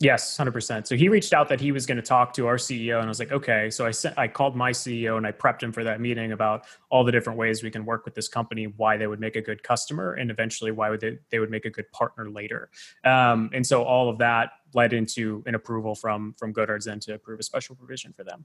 [0.00, 0.86] Yes, hundred percent.
[0.86, 3.08] So he reached out that he was going to talk to our CEO, and I
[3.08, 3.68] was like, okay.
[3.68, 6.66] So I sent, I called my CEO and I prepped him for that meeting about
[6.88, 9.42] all the different ways we can work with this company, why they would make a
[9.42, 12.70] good customer, and eventually why would they, they would make a good partner later.
[13.04, 17.14] Um, and so all of that led into an approval from from Godard Zen to
[17.14, 18.44] approve a special provision for them.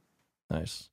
[0.50, 0.90] Nice.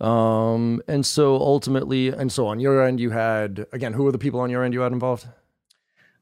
[0.00, 4.18] Um, and so ultimately, and so on your end, you had again, who were the
[4.18, 5.26] people on your end you had involved?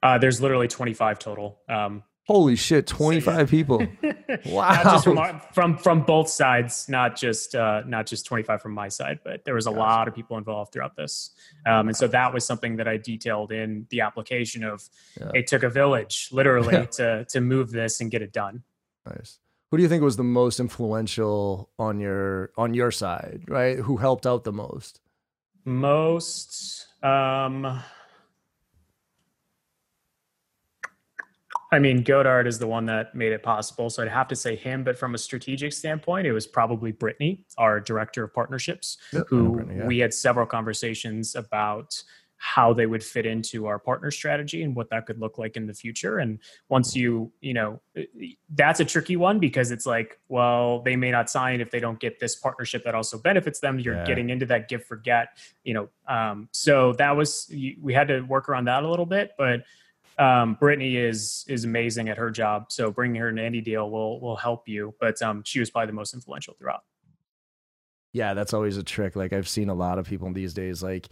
[0.04, 1.58] Uh, there's literally 25 total.
[1.68, 3.86] Um, Holy shit, 25 people.
[4.46, 4.98] wow.
[4.98, 9.20] From, our, from, from both sides, not just uh, not just 25 from my side,
[9.22, 9.78] but there was a gotcha.
[9.78, 11.30] lot of people involved throughout this.
[11.66, 14.88] Um, and so that was something that I detailed in the application of
[15.20, 15.30] yeah.
[15.34, 16.86] it took a village literally yeah.
[16.86, 18.64] to to move this and get it done.
[19.06, 19.38] Nice.
[19.70, 23.78] Who do you think was the most influential on your on your side, right?
[23.78, 25.00] Who helped out the most?
[25.64, 27.82] Most um
[31.72, 33.90] I mean, Godard is the one that made it possible.
[33.90, 34.84] So I'd have to say him.
[34.84, 38.98] But from a strategic standpoint, it was probably Brittany, our director of partnerships,
[39.28, 39.86] who Brittany, yeah.
[39.86, 42.02] we had several conversations about
[42.38, 45.66] how they would fit into our partner strategy and what that could look like in
[45.66, 46.18] the future.
[46.18, 46.38] And
[46.68, 47.80] once you, you know,
[48.50, 51.98] that's a tricky one because it's like, well, they may not sign if they don't
[51.98, 53.78] get this partnership that also benefits them.
[53.78, 54.04] You're yeah.
[54.04, 55.88] getting into that give forget, you know.
[56.06, 57.50] Um, so that was
[57.80, 59.62] we had to work around that a little bit, but
[60.18, 62.66] um, Brittany is is amazing at her job.
[62.70, 64.94] So bringing her into any deal will will help you.
[65.00, 66.82] But um, she was probably the most influential throughout.
[68.12, 69.14] Yeah, that's always a trick.
[69.14, 71.08] Like I've seen a lot of people these days, like,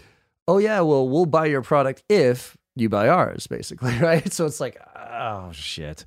[0.48, 4.32] oh yeah, well we'll buy your product if you buy ours, basically, right?
[4.32, 6.06] So it's like, oh shit,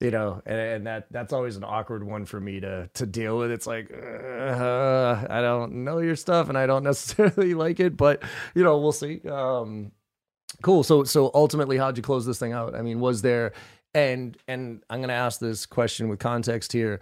[0.00, 3.38] you know, and, and that that's always an awkward one for me to to deal
[3.38, 3.52] with.
[3.52, 8.24] It's like, uh, I don't know your stuff, and I don't necessarily like it, but
[8.56, 9.20] you know, we'll see.
[9.28, 9.92] Um,
[10.62, 10.82] Cool.
[10.82, 12.74] So so ultimately, how'd you close this thing out?
[12.74, 13.52] I mean, was there
[13.94, 17.00] and and I'm gonna ask this question with context here,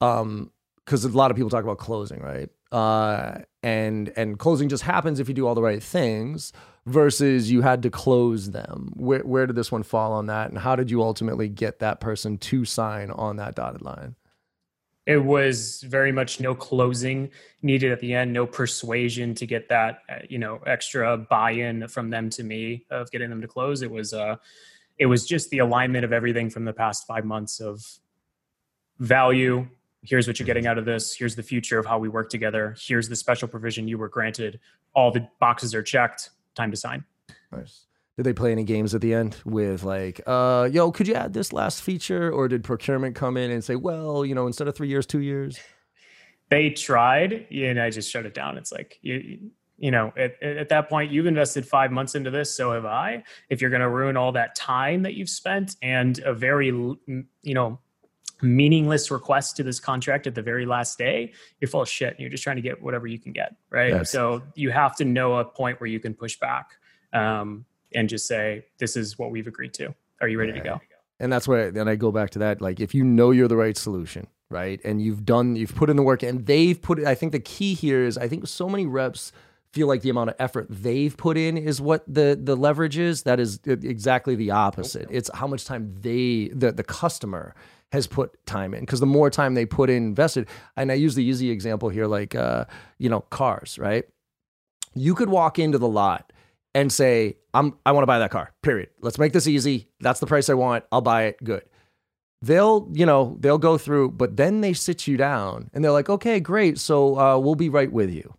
[0.00, 0.50] um,
[0.84, 2.48] because a lot of people talk about closing, right?
[2.72, 6.52] Uh, and and closing just happens if you do all the right things
[6.86, 8.92] versus you had to close them.
[8.96, 12.00] Where where did this one fall on that, and how did you ultimately get that
[12.00, 14.16] person to sign on that dotted line?
[15.10, 17.28] It was very much no closing
[17.62, 22.10] needed at the end no persuasion to get that uh, you know extra buy-in from
[22.10, 23.82] them to me of getting them to close.
[23.82, 24.36] It was uh
[24.98, 27.84] it was just the alignment of everything from the past five months of
[29.00, 29.66] value.
[30.02, 31.16] Here's what you're getting out of this.
[31.16, 32.76] Here's the future of how we work together.
[32.78, 34.60] Here's the special provision you were granted.
[34.94, 36.30] All the boxes are checked.
[36.54, 37.04] Time to sign.
[37.50, 37.86] Nice
[38.20, 41.32] did they play any games at the end with like, uh, yo, could you add
[41.32, 42.30] this last feature?
[42.30, 45.20] Or did procurement come in and say, well, you know, instead of three years, two
[45.20, 45.58] years?
[46.50, 48.58] They tried, and I just shut it down.
[48.58, 52.54] It's like, you, you know, at, at that point, you've invested five months into this,
[52.54, 53.24] so have I.
[53.48, 57.24] If you're going to ruin all that time that you've spent and a very, you
[57.42, 57.78] know,
[58.42, 62.16] meaningless request to this contract at the very last day, you're full of shit.
[62.18, 63.94] You're just trying to get whatever you can get, right?
[63.94, 64.10] Yes.
[64.10, 66.72] So you have to know a point where you can push back.
[67.14, 67.64] Um,
[67.94, 69.94] and just say, this is what we've agreed to.
[70.20, 70.80] Are you ready to go?
[71.18, 72.60] And that's where then I go back to that.
[72.60, 74.80] Like if you know you're the right solution, right?
[74.84, 77.06] And you've done, you've put in the work and they've put it.
[77.06, 79.32] I think the key here is I think so many reps
[79.72, 83.22] feel like the amount of effort they've put in is what the the leverage is.
[83.22, 85.08] That is exactly the opposite.
[85.10, 87.54] It's how much time they the the customer
[87.92, 91.14] has put time in because the more time they put in invested and i use
[91.14, 92.64] the easy example here like uh,
[92.98, 94.04] you know cars right
[94.94, 96.32] you could walk into the lot
[96.74, 98.90] and say i'm i want to buy that car period.
[99.00, 99.88] Let's make this easy.
[100.00, 100.84] That's the price i want.
[100.92, 101.42] I'll buy it.
[101.42, 101.64] Good.
[102.42, 106.08] They'll you know they'll go through but then they sit you down and they're like
[106.08, 106.78] okay great.
[106.78, 108.34] So uh, we'll be right with you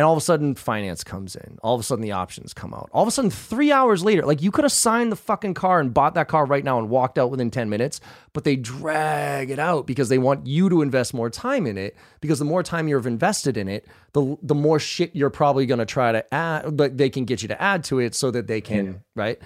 [0.00, 1.58] and all of a sudden finance comes in.
[1.62, 2.88] All of a sudden the options come out.
[2.90, 5.78] All of a sudden three hours later like you could have signed the fucking car
[5.78, 8.00] and bought that car right now and walked out within 10 minutes
[8.32, 11.94] but they drag it out because they want you to invest more time in it
[12.22, 15.78] because the more time you've invested in it the the more shit you're probably going
[15.78, 18.46] to try to add but they can get you to add to it so that
[18.46, 18.92] they can yeah.
[19.14, 19.38] right?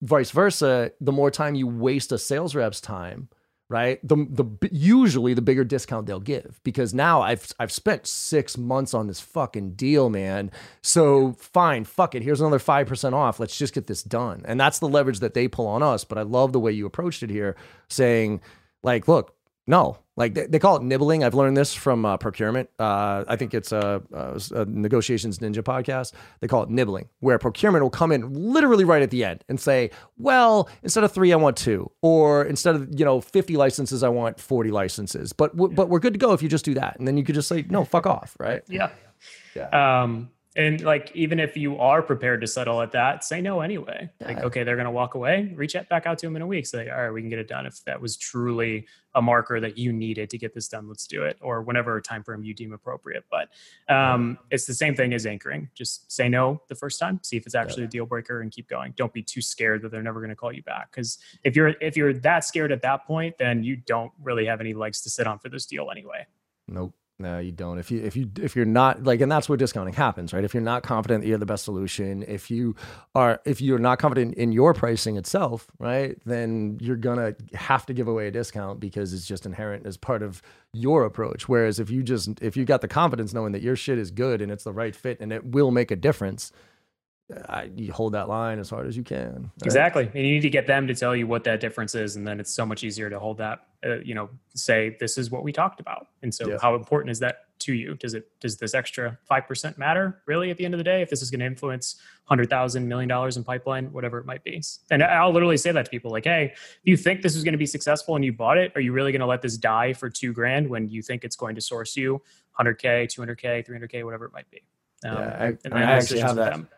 [0.00, 3.28] Vice versa the more time you waste a sales rep's time
[3.68, 4.00] right?
[4.06, 8.94] The the usually the bigger discount they'll give because now I've I've spent 6 months
[8.94, 10.50] on this fucking deal, man.
[10.82, 12.22] So fine, fuck it.
[12.22, 13.38] Here's another 5% off.
[13.38, 14.42] Let's just get this done.
[14.46, 16.86] And that's the leverage that they pull on us, but I love the way you
[16.86, 17.56] approached it here
[17.88, 18.40] saying
[18.82, 19.34] like, look,
[19.66, 21.22] no, like they, they, call it nibbling.
[21.22, 22.68] I've learned this from uh, procurement.
[22.76, 26.12] Uh, I think it's a, a, a, negotiations ninja podcast.
[26.40, 29.60] They call it nibbling, where procurement will come in literally right at the end and
[29.60, 34.02] say, "Well, instead of three, I want two, or instead of you know fifty licenses,
[34.02, 36.74] I want forty licenses." But w- but we're good to go if you just do
[36.74, 38.62] that, and then you could just say, "No, fuck off," right?
[38.68, 38.90] Yeah.
[39.54, 40.02] Yeah.
[40.02, 44.10] Um, and like, even if you are prepared to settle at that, say no anyway.
[44.20, 44.26] Yeah.
[44.26, 45.52] Like, okay, they're going to walk away.
[45.54, 46.66] Reach out back out to them in a week.
[46.66, 47.64] Say, all right, we can get it done.
[47.64, 51.22] If that was truly a marker that you needed to get this done, let's do
[51.22, 51.38] it.
[51.40, 53.24] Or whatever time frame you deem appropriate.
[53.30, 53.50] But
[53.88, 55.70] um, it's the same thing as anchoring.
[55.76, 57.20] Just say no the first time.
[57.22, 57.88] See if it's actually yeah.
[57.88, 58.94] a deal breaker, and keep going.
[58.96, 60.90] Don't be too scared that they're never going to call you back.
[60.90, 64.60] Because if you're if you're that scared at that point, then you don't really have
[64.60, 66.26] any legs to sit on for this deal anyway.
[66.66, 66.94] Nope.
[67.20, 67.78] No, you don't.
[67.78, 70.44] If you if you if you're not like, and that's where discounting happens, right?
[70.44, 72.76] If you're not confident that you're the best solution, if you
[73.12, 77.92] are if you're not confident in your pricing itself, right, then you're gonna have to
[77.92, 80.40] give away a discount because it's just inherent as part of
[80.72, 81.48] your approach.
[81.48, 84.40] Whereas if you just if you got the confidence knowing that your shit is good
[84.40, 86.52] and it's the right fit and it will make a difference,
[87.48, 89.32] I, you hold that line as hard as you can.
[89.32, 89.66] Right?
[89.66, 90.04] Exactly.
[90.06, 92.16] And you need to get them to tell you what that difference is.
[92.16, 95.30] And then it's so much easier to hold that, uh, you know, say, this is
[95.30, 96.08] what we talked about.
[96.22, 96.56] And so yeah.
[96.60, 97.94] how important is that to you?
[97.96, 101.02] Does it, does this extra 5% matter really at the end of the day?
[101.02, 104.44] If this is going to influence hundred thousand million dollars in pipeline, whatever it might
[104.44, 104.62] be.
[104.90, 107.52] And I'll literally say that to people like, Hey, if you think this is going
[107.52, 109.94] to be successful and you bought it, are you really going to let this die
[109.94, 112.20] for two grand when you think it's going to source you
[112.60, 114.62] 100K, 200K, 300K, whatever it might be?
[115.06, 116.52] Um, yeah, I, I actually have that.
[116.52, 116.68] Them.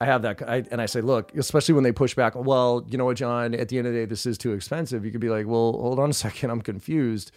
[0.00, 2.34] I have that, I, and I say, look, especially when they push back.
[2.34, 3.54] Well, you know what, John?
[3.54, 5.04] At the end of the day, this is too expensive.
[5.04, 7.32] You could be like, well, hold on a second, I'm confused.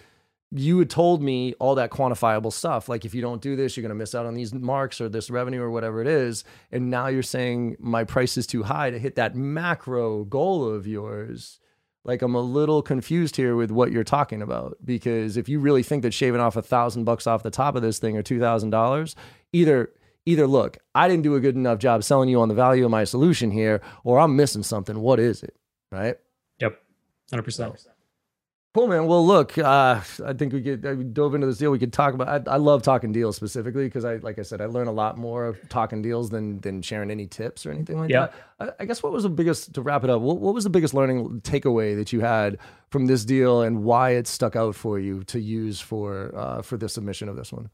[0.55, 3.81] You had told me all that quantifiable stuff, like if you don't do this, you're
[3.81, 6.43] going to miss out on these marks or this revenue or whatever it is.
[6.71, 10.85] And now you're saying my price is too high to hit that macro goal of
[10.85, 11.59] yours.
[12.05, 15.83] Like I'm a little confused here with what you're talking about because if you really
[15.83, 18.39] think that shaving off a thousand bucks off the top of this thing or two
[18.39, 19.15] thousand dollars,
[19.53, 19.89] either
[20.25, 22.91] either look, I didn't do a good enough job selling you on the value of
[22.91, 24.99] my solution here, or I'm missing something.
[24.99, 25.55] What is it?
[25.91, 26.17] Right?
[26.59, 26.81] Yep.
[27.31, 27.87] 100%.
[28.73, 29.05] Cool, man.
[29.05, 31.69] Well, look, uh, I think we get we dove into this deal.
[31.69, 32.47] We could talk about.
[32.47, 35.15] I, I love talking deals specifically because I, like I said, I learn a lot
[35.15, 38.29] more of talking deals than than sharing any tips or anything like yeah.
[38.57, 38.77] that.
[38.79, 40.23] I, I, guess what was the biggest to wrap it up?
[40.23, 42.57] What, what was the biggest learning takeaway that you had
[42.89, 46.75] from this deal, and why it stuck out for you to use for uh, for
[46.75, 47.69] the submission of this one?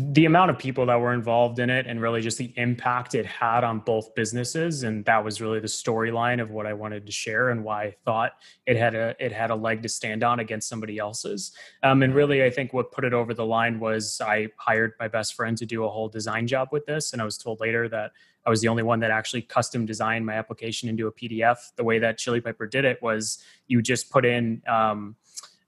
[0.00, 3.26] The amount of people that were involved in it and really just the impact it
[3.26, 7.10] had on both businesses and that was really the storyline of what I wanted to
[7.10, 8.34] share and why I thought
[8.64, 11.50] it had a it had a leg to stand on against somebody else's.
[11.82, 15.08] Um, and really I think what put it over the line was I hired my
[15.08, 17.88] best friend to do a whole design job with this and I was told later
[17.88, 18.12] that
[18.46, 21.82] I was the only one that actually custom designed my application into a PDF the
[21.82, 25.16] way that Chili Piper did it was you just put in um,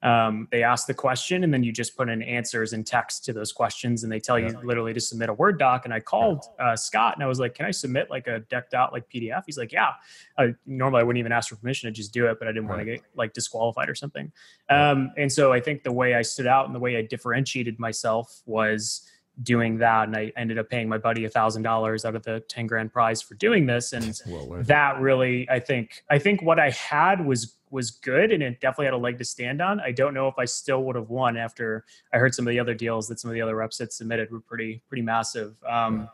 [0.03, 3.33] um, they ask the question and then you just put in answers and text to
[3.33, 5.85] those questions and they tell you literally to submit a word doc.
[5.85, 8.75] And i called uh, scott and i was like can i submit like a decked
[8.75, 9.91] out like pdf he's like yeah.
[10.39, 12.69] Uh, normally i wouldn't even ask for permission to just do it but i didn't
[12.69, 14.33] want to get like disqualified or something.
[14.69, 17.79] Um, and so i think the way i stood out and the way i differentiated
[17.79, 19.07] myself was
[19.43, 22.41] doing that and i ended up paying my buddy a thousand dollars out of the
[22.49, 26.59] 10 grand prize for doing this and well that really i think i think what
[26.59, 29.81] i had was was good and it definitely had a leg to stand on.
[29.81, 32.59] I don't know if I still would have won after I heard some of the
[32.59, 35.57] other deals that some of the other reps had submitted were pretty pretty massive.
[35.69, 36.09] Um,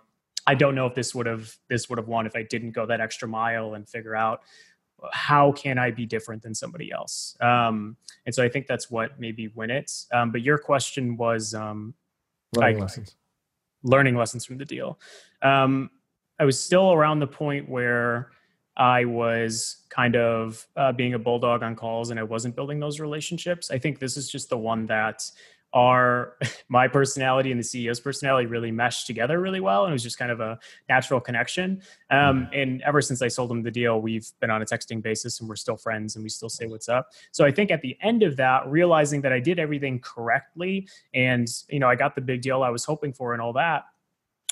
[0.46, 2.86] I don't know if this would have this would have won if I didn't go
[2.86, 4.42] that extra mile and figure out
[5.12, 7.36] how can I be different than somebody else.
[7.40, 9.92] Um, and so I think that's what maybe win it.
[10.12, 11.94] Um, but your question was um,
[12.56, 13.16] learning lessons.
[13.82, 14.98] learning lessons from the deal.
[15.42, 15.90] Um,
[16.38, 18.30] I was still around the point where
[18.76, 23.00] I was kind of uh, being a bulldog on calls and I wasn't building those
[23.00, 23.70] relationships.
[23.70, 25.30] I think this is just the one that
[25.72, 26.36] our
[26.68, 30.18] my personality and the CEO's personality really meshed together really well, and it was just
[30.18, 30.58] kind of a
[30.88, 31.82] natural connection.
[32.10, 32.54] Um, mm-hmm.
[32.54, 35.48] and ever since I sold him the deal, we've been on a texting basis, and
[35.48, 37.10] we're still friends, and we still say what's up.
[37.32, 41.48] So I think at the end of that, realizing that I did everything correctly, and
[41.68, 43.84] you know I got the big deal I was hoping for, and all that.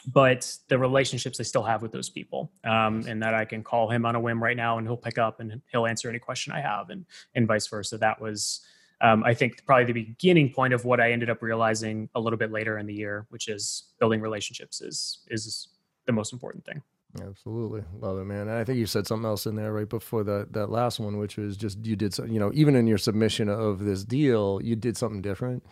[0.06, 3.88] But the relationships I still have with those people, um, and that I can call
[3.88, 6.52] him on a whim right now, and he'll pick up and he'll answer any question
[6.52, 7.96] I have, and and vice versa.
[7.96, 8.60] That was
[9.05, 12.38] um, I think probably the beginning point of what I ended up realizing a little
[12.38, 15.68] bit later in the year, which is building relationships is is
[16.07, 16.82] the most important thing.
[17.22, 18.48] Absolutely, love it, man.
[18.48, 21.18] And I think you said something else in there right before that that last one,
[21.18, 24.74] which was just you did, you know, even in your submission of this deal, you
[24.74, 25.64] did something different.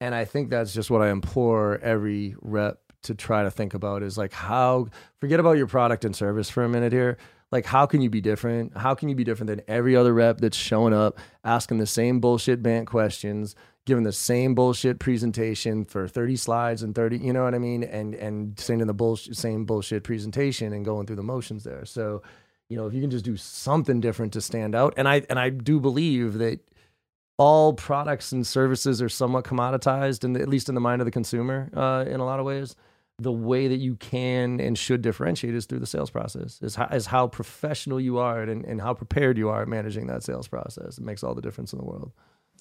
[0.00, 4.02] And I think that's just what I implore every rep to try to think about
[4.02, 4.88] is like how
[5.20, 7.18] forget about your product and service for a minute here
[7.52, 8.76] like how can you be different?
[8.76, 12.20] How can you be different than every other rep that's showing up asking the same
[12.20, 13.54] bullshit bant questions
[13.86, 17.82] giving the same bullshit presentation for 30 slides and 30 you know what i mean?
[17.84, 21.84] And and sending the bullshit same bullshit presentation and going through the motions there.
[21.84, 22.22] So
[22.68, 25.38] you know if you can just do something different to stand out and i and
[25.38, 26.60] i do believe that
[27.36, 31.10] all products and services are somewhat commoditized and at least in the mind of the
[31.10, 32.76] consumer uh, in a lot of ways
[33.18, 36.86] the way that you can and should differentiate is through the sales process is how,
[36.86, 40.48] is how professional you are and, and how prepared you are at managing that sales
[40.48, 40.98] process.
[40.98, 42.12] It makes all the difference in the world.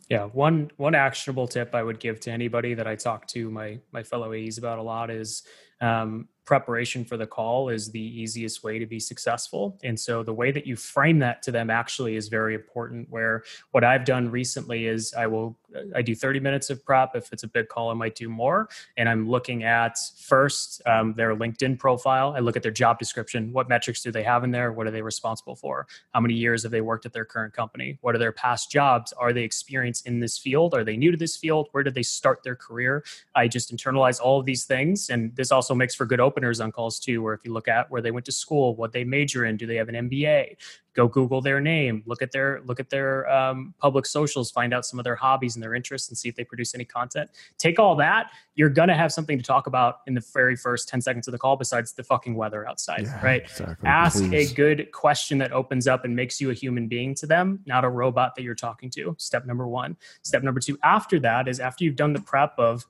[0.10, 3.80] Yeah one one actionable tip i would give to anybody that i talk to my
[3.94, 5.44] my fellow aes about a lot is
[5.82, 9.78] um, preparation for the call is the easiest way to be successful.
[9.84, 13.08] And so the way that you frame that to them actually is very important.
[13.10, 15.58] Where what I've done recently is I will
[15.96, 17.16] I do 30 minutes of prep.
[17.16, 18.70] If it's a big call, I might do more.
[18.98, 22.34] And I'm looking at first um, their LinkedIn profile.
[22.36, 23.52] I look at their job description.
[23.54, 24.72] What metrics do they have in there?
[24.72, 25.88] What are they responsible for?
[26.14, 27.98] How many years have they worked at their current company?
[28.02, 29.14] What are their past jobs?
[29.14, 30.74] Are they experienced in this field?
[30.74, 31.70] Are they new to this field?
[31.72, 33.04] Where did they start their career?
[33.36, 35.10] I just internalize all of these things.
[35.10, 37.90] And this also makes for good openers on calls too, where if you look at
[37.90, 40.58] where they went to school, what they major in, do they have an MBA?
[40.94, 44.86] Go Google their name, look at their look at their um, public socials, find out
[44.86, 47.32] some of their hobbies and their interests, and see if they produce any content.
[47.58, 51.02] Take all that, you're gonna have something to talk about in the very first ten
[51.02, 53.44] seconds of the call, besides the fucking weather outside, yeah, right?
[53.44, 53.88] Exactly.
[53.88, 54.52] Ask Please.
[54.52, 57.86] a good question that opens up and makes you a human being to them, not
[57.86, 59.16] a robot that you're talking to.
[59.18, 59.96] Step number one.
[60.24, 60.78] Step number two.
[60.84, 62.86] After that is after you've done the prep of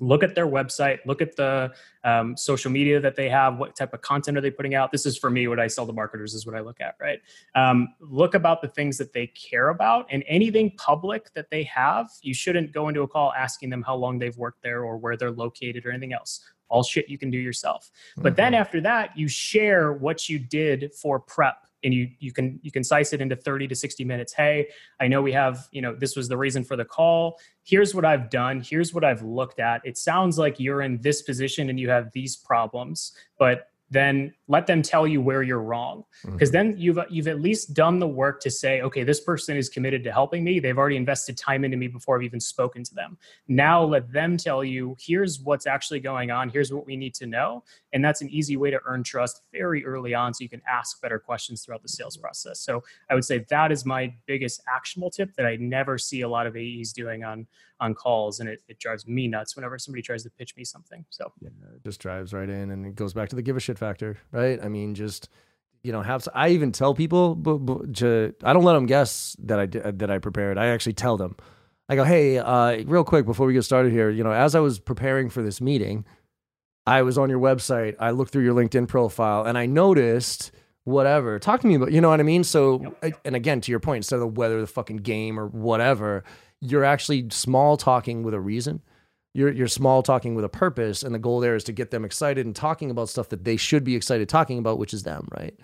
[0.00, 1.72] look at their website look at the
[2.04, 4.92] um, social media that they have what type of content are they putting out.
[4.92, 7.20] This is for me what i sell to marketers is what i look at right?
[7.54, 12.08] Um, look about the things that they care about and anything public that they have
[12.22, 15.16] you shouldn't go into a call asking them how long they've worked there or where
[15.16, 16.40] they're located or anything else.
[16.68, 17.90] All shit you can do yourself.
[18.16, 18.36] But mm-hmm.
[18.36, 22.70] then after that you share what you did for prep and you you can you
[22.70, 24.32] can concise it into 30 to 60 minutes.
[24.32, 24.68] Hey
[25.00, 27.38] i know we have you know this was the reason for the call.
[27.62, 28.62] Here's what i've done.
[28.62, 29.80] Here's what i've looked at.
[29.84, 34.66] It sounds like you're in this position and you have these problems but then let
[34.66, 36.04] them tell you where you're wrong.
[36.24, 36.70] Because mm-hmm.
[36.70, 40.04] then you've you've at least done the work to say okay this person is committed
[40.04, 40.60] to helping me.
[40.60, 43.16] They've already invested time into me before i've even spoken to them.
[43.48, 46.48] Now let them tell you here's what's actually going on.
[46.48, 47.64] Here's what we need to know.
[47.92, 51.00] And that's an easy way to earn trust very early on so you can ask
[51.00, 52.60] better questions throughout the sales process.
[52.60, 56.28] So i would say that is my biggest actionable tip that i never see a
[56.28, 57.46] lot of aes doing on
[57.80, 58.40] on calls.
[58.40, 61.04] And it, it drives me nuts whenever somebody tries to pitch me something.
[61.10, 63.60] So yeah, it just drives right in and it goes back to the give a
[63.60, 64.58] shit factor right?
[64.62, 65.28] I mean just
[65.82, 69.36] you know have i even tell people but, but to, i don't let them guess
[69.38, 70.58] that i did that i prepared.
[70.58, 71.36] I actually tell them.
[71.88, 74.60] I go hey uh, real quick before we get started here you know as i
[74.60, 76.04] was preparing for this meeting
[76.86, 77.94] i was on your website.
[78.00, 80.50] I looked through your linkedin profile and i noticed
[80.84, 81.38] whatever.
[81.38, 82.44] Talk to me about you know what i mean?
[82.44, 83.20] So yep.
[83.24, 86.24] and again to your point instead of the weather the fucking game or whatever
[86.60, 88.80] you're actually small talking with a reason.
[89.34, 92.04] You're you're small talking with a purpose, and the goal there is to get them
[92.04, 95.28] excited and talking about stuff that they should be excited talking about, which is them,
[95.36, 95.54] right?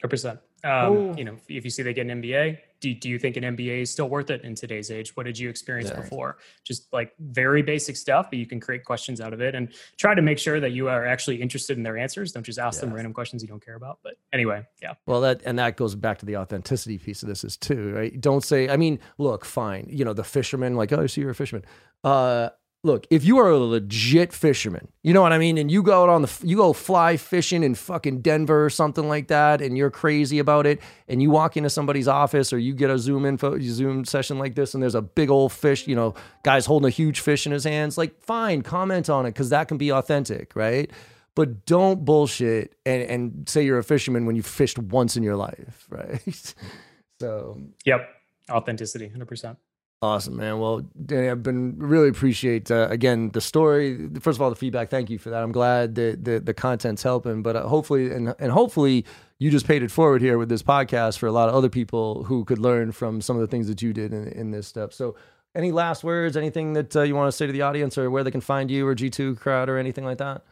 [0.00, 0.40] Hundred percent.
[0.64, 1.14] Um, oh.
[1.16, 3.82] You know, if you see they get an MBA, do, do you think an MBA
[3.82, 5.16] is still worth it in today's age?
[5.16, 6.00] What did you experience yeah.
[6.00, 6.38] before?
[6.64, 10.14] Just like very basic stuff, but you can create questions out of it and try
[10.14, 12.32] to make sure that you are actually interested in their answers.
[12.32, 13.98] Don't just ask them random questions you don't care about.
[14.02, 14.94] But anyway, yeah.
[15.06, 18.18] Well, that and that goes back to the authenticity piece of this is too, right?
[18.20, 19.86] Don't say, I mean, look, fine.
[19.88, 21.64] You know, the fisherman, like, oh, I see you're a fisherman.
[22.04, 22.50] Uh,
[22.84, 26.02] look, if you are a legit fisherman, you know what I mean, and you go
[26.02, 29.76] out on the you go fly fishing in fucking Denver or something like that, and
[29.76, 33.24] you're crazy about it, and you walk into somebody's office or you get a Zoom
[33.24, 36.14] info Zoom session like this, and there's a big old fish, you know,
[36.44, 39.68] guy's holding a huge fish in his hands, like fine, comment on it because that
[39.68, 40.90] can be authentic, right?
[41.34, 45.36] But don't bullshit and, and say you're a fisherman when you fished once in your
[45.36, 46.54] life, right?
[47.20, 48.08] so, yep,
[48.50, 49.58] authenticity, hundred percent.
[50.00, 50.60] Awesome, man.
[50.60, 54.08] Well, Danny, I've been really appreciate uh, again the story.
[54.20, 54.90] First of all, the feedback.
[54.90, 55.42] Thank you for that.
[55.42, 57.42] I'm glad that the, the content's helping.
[57.42, 59.04] But uh, hopefully, and and hopefully,
[59.40, 62.22] you just paid it forward here with this podcast for a lot of other people
[62.24, 64.92] who could learn from some of the things that you did in, in this step.
[64.92, 65.16] So,
[65.56, 66.36] any last words?
[66.36, 68.70] Anything that uh, you want to say to the audience, or where they can find
[68.70, 70.42] you, or G2 crowd, or anything like that?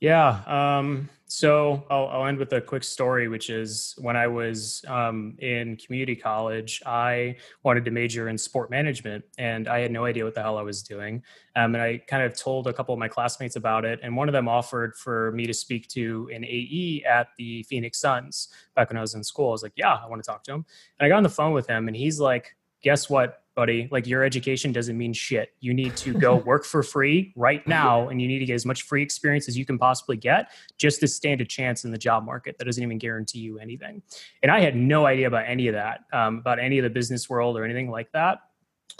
[0.00, 0.42] Yeah.
[0.46, 5.34] Um, so I'll, I'll, end with a quick story, which is when I was um,
[5.40, 10.24] in community college, I wanted to major in sport management and I had no idea
[10.24, 11.24] what the hell I was doing.
[11.56, 13.98] Um, and I kind of told a couple of my classmates about it.
[14.02, 17.98] And one of them offered for me to speak to an AE at the Phoenix
[17.98, 19.48] Suns back when I was in school.
[19.48, 20.64] I was like, yeah, I want to talk to him.
[21.00, 23.42] And I got on the phone with him and he's like, guess what?
[23.56, 23.88] buddy.
[23.90, 25.54] Like your education doesn't mean shit.
[25.60, 28.66] You need to go work for free right now and you need to get as
[28.66, 31.98] much free experience as you can possibly get just to stand a chance in the
[31.98, 32.58] job market.
[32.58, 34.02] That doesn't even guarantee you anything.
[34.42, 37.28] And I had no idea about any of that, um, about any of the business
[37.28, 38.40] world or anything like that.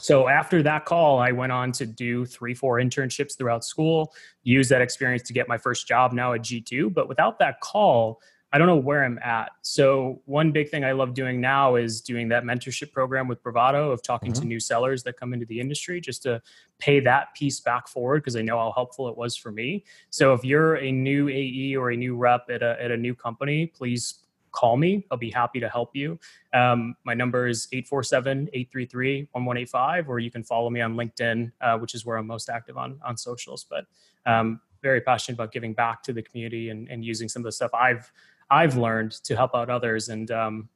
[0.00, 4.68] So after that call, I went on to do three, four internships throughout school, use
[4.70, 6.92] that experience to get my first job now at G2.
[6.92, 8.20] But without that call,
[8.52, 9.50] I don't know where I'm at.
[9.62, 13.90] So one big thing I love doing now is doing that mentorship program with Bravado
[13.90, 14.42] of talking mm-hmm.
[14.42, 16.40] to new sellers that come into the industry just to
[16.78, 19.84] pay that piece back forward because I know how helpful it was for me.
[20.10, 23.14] So if you're a new AE or a new rep at a, at a new
[23.14, 24.20] company, please
[24.52, 25.04] call me.
[25.10, 26.18] I'll be happy to help you.
[26.54, 32.06] Um, my number is 847-833-1185, or you can follow me on LinkedIn, uh, which is
[32.06, 33.66] where I'm most active on, on socials.
[33.68, 33.84] But
[34.24, 37.52] um, very passionate about giving back to the community and, and using some of the
[37.52, 38.10] stuff I've
[38.50, 40.08] I've learned to help out others.
[40.08, 40.68] And um,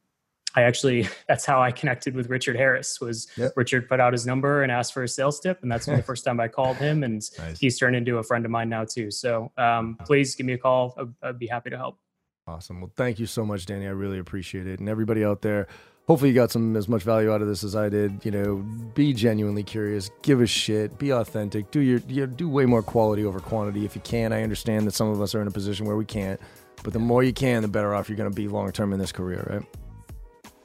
[0.55, 3.01] I actually that's how I connected with Richard Harris.
[3.01, 3.53] Was yep.
[3.57, 6.25] Richard put out his number and asked for a sales tip, and that's the first
[6.25, 7.59] time I called him, and nice.
[7.59, 9.11] he's turned into a friend of mine now too.
[9.11, 10.95] So um, please give me a call.
[10.99, 11.99] I'd, I'd be happy to help.
[12.47, 12.81] Awesome.
[12.81, 13.87] Well, thank you so much, Danny.
[13.87, 15.69] I really appreciate it, and everybody out there.
[16.07, 18.25] Hopefully, you got some as much value out of this as I did.
[18.25, 18.57] You know,
[18.95, 22.83] be genuinely curious, give a shit, be authentic, do your you know, do way more
[22.83, 24.33] quality over quantity if you can.
[24.33, 26.41] I understand that some of us are in a position where we can't
[26.83, 28.99] but the more you can, the better off you're going to be long term in
[28.99, 29.67] this career, right?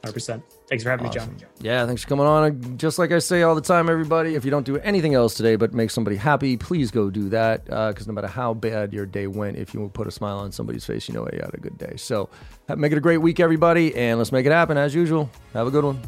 [0.06, 0.42] 100%.
[0.68, 1.32] Thanks for having awesome.
[1.32, 1.48] me, John.
[1.60, 2.78] Yeah, thanks for coming on.
[2.78, 5.56] Just like I say all the time, everybody, if you don't do anything else today
[5.56, 7.64] but make somebody happy, please go do that.
[7.64, 10.52] Because uh, no matter how bad your day went, if you put a smile on
[10.52, 11.94] somebody's face, you know you had a good day.
[11.96, 12.28] So
[12.76, 15.30] make it a great week, everybody, and let's make it happen as usual.
[15.52, 16.00] Have a good one.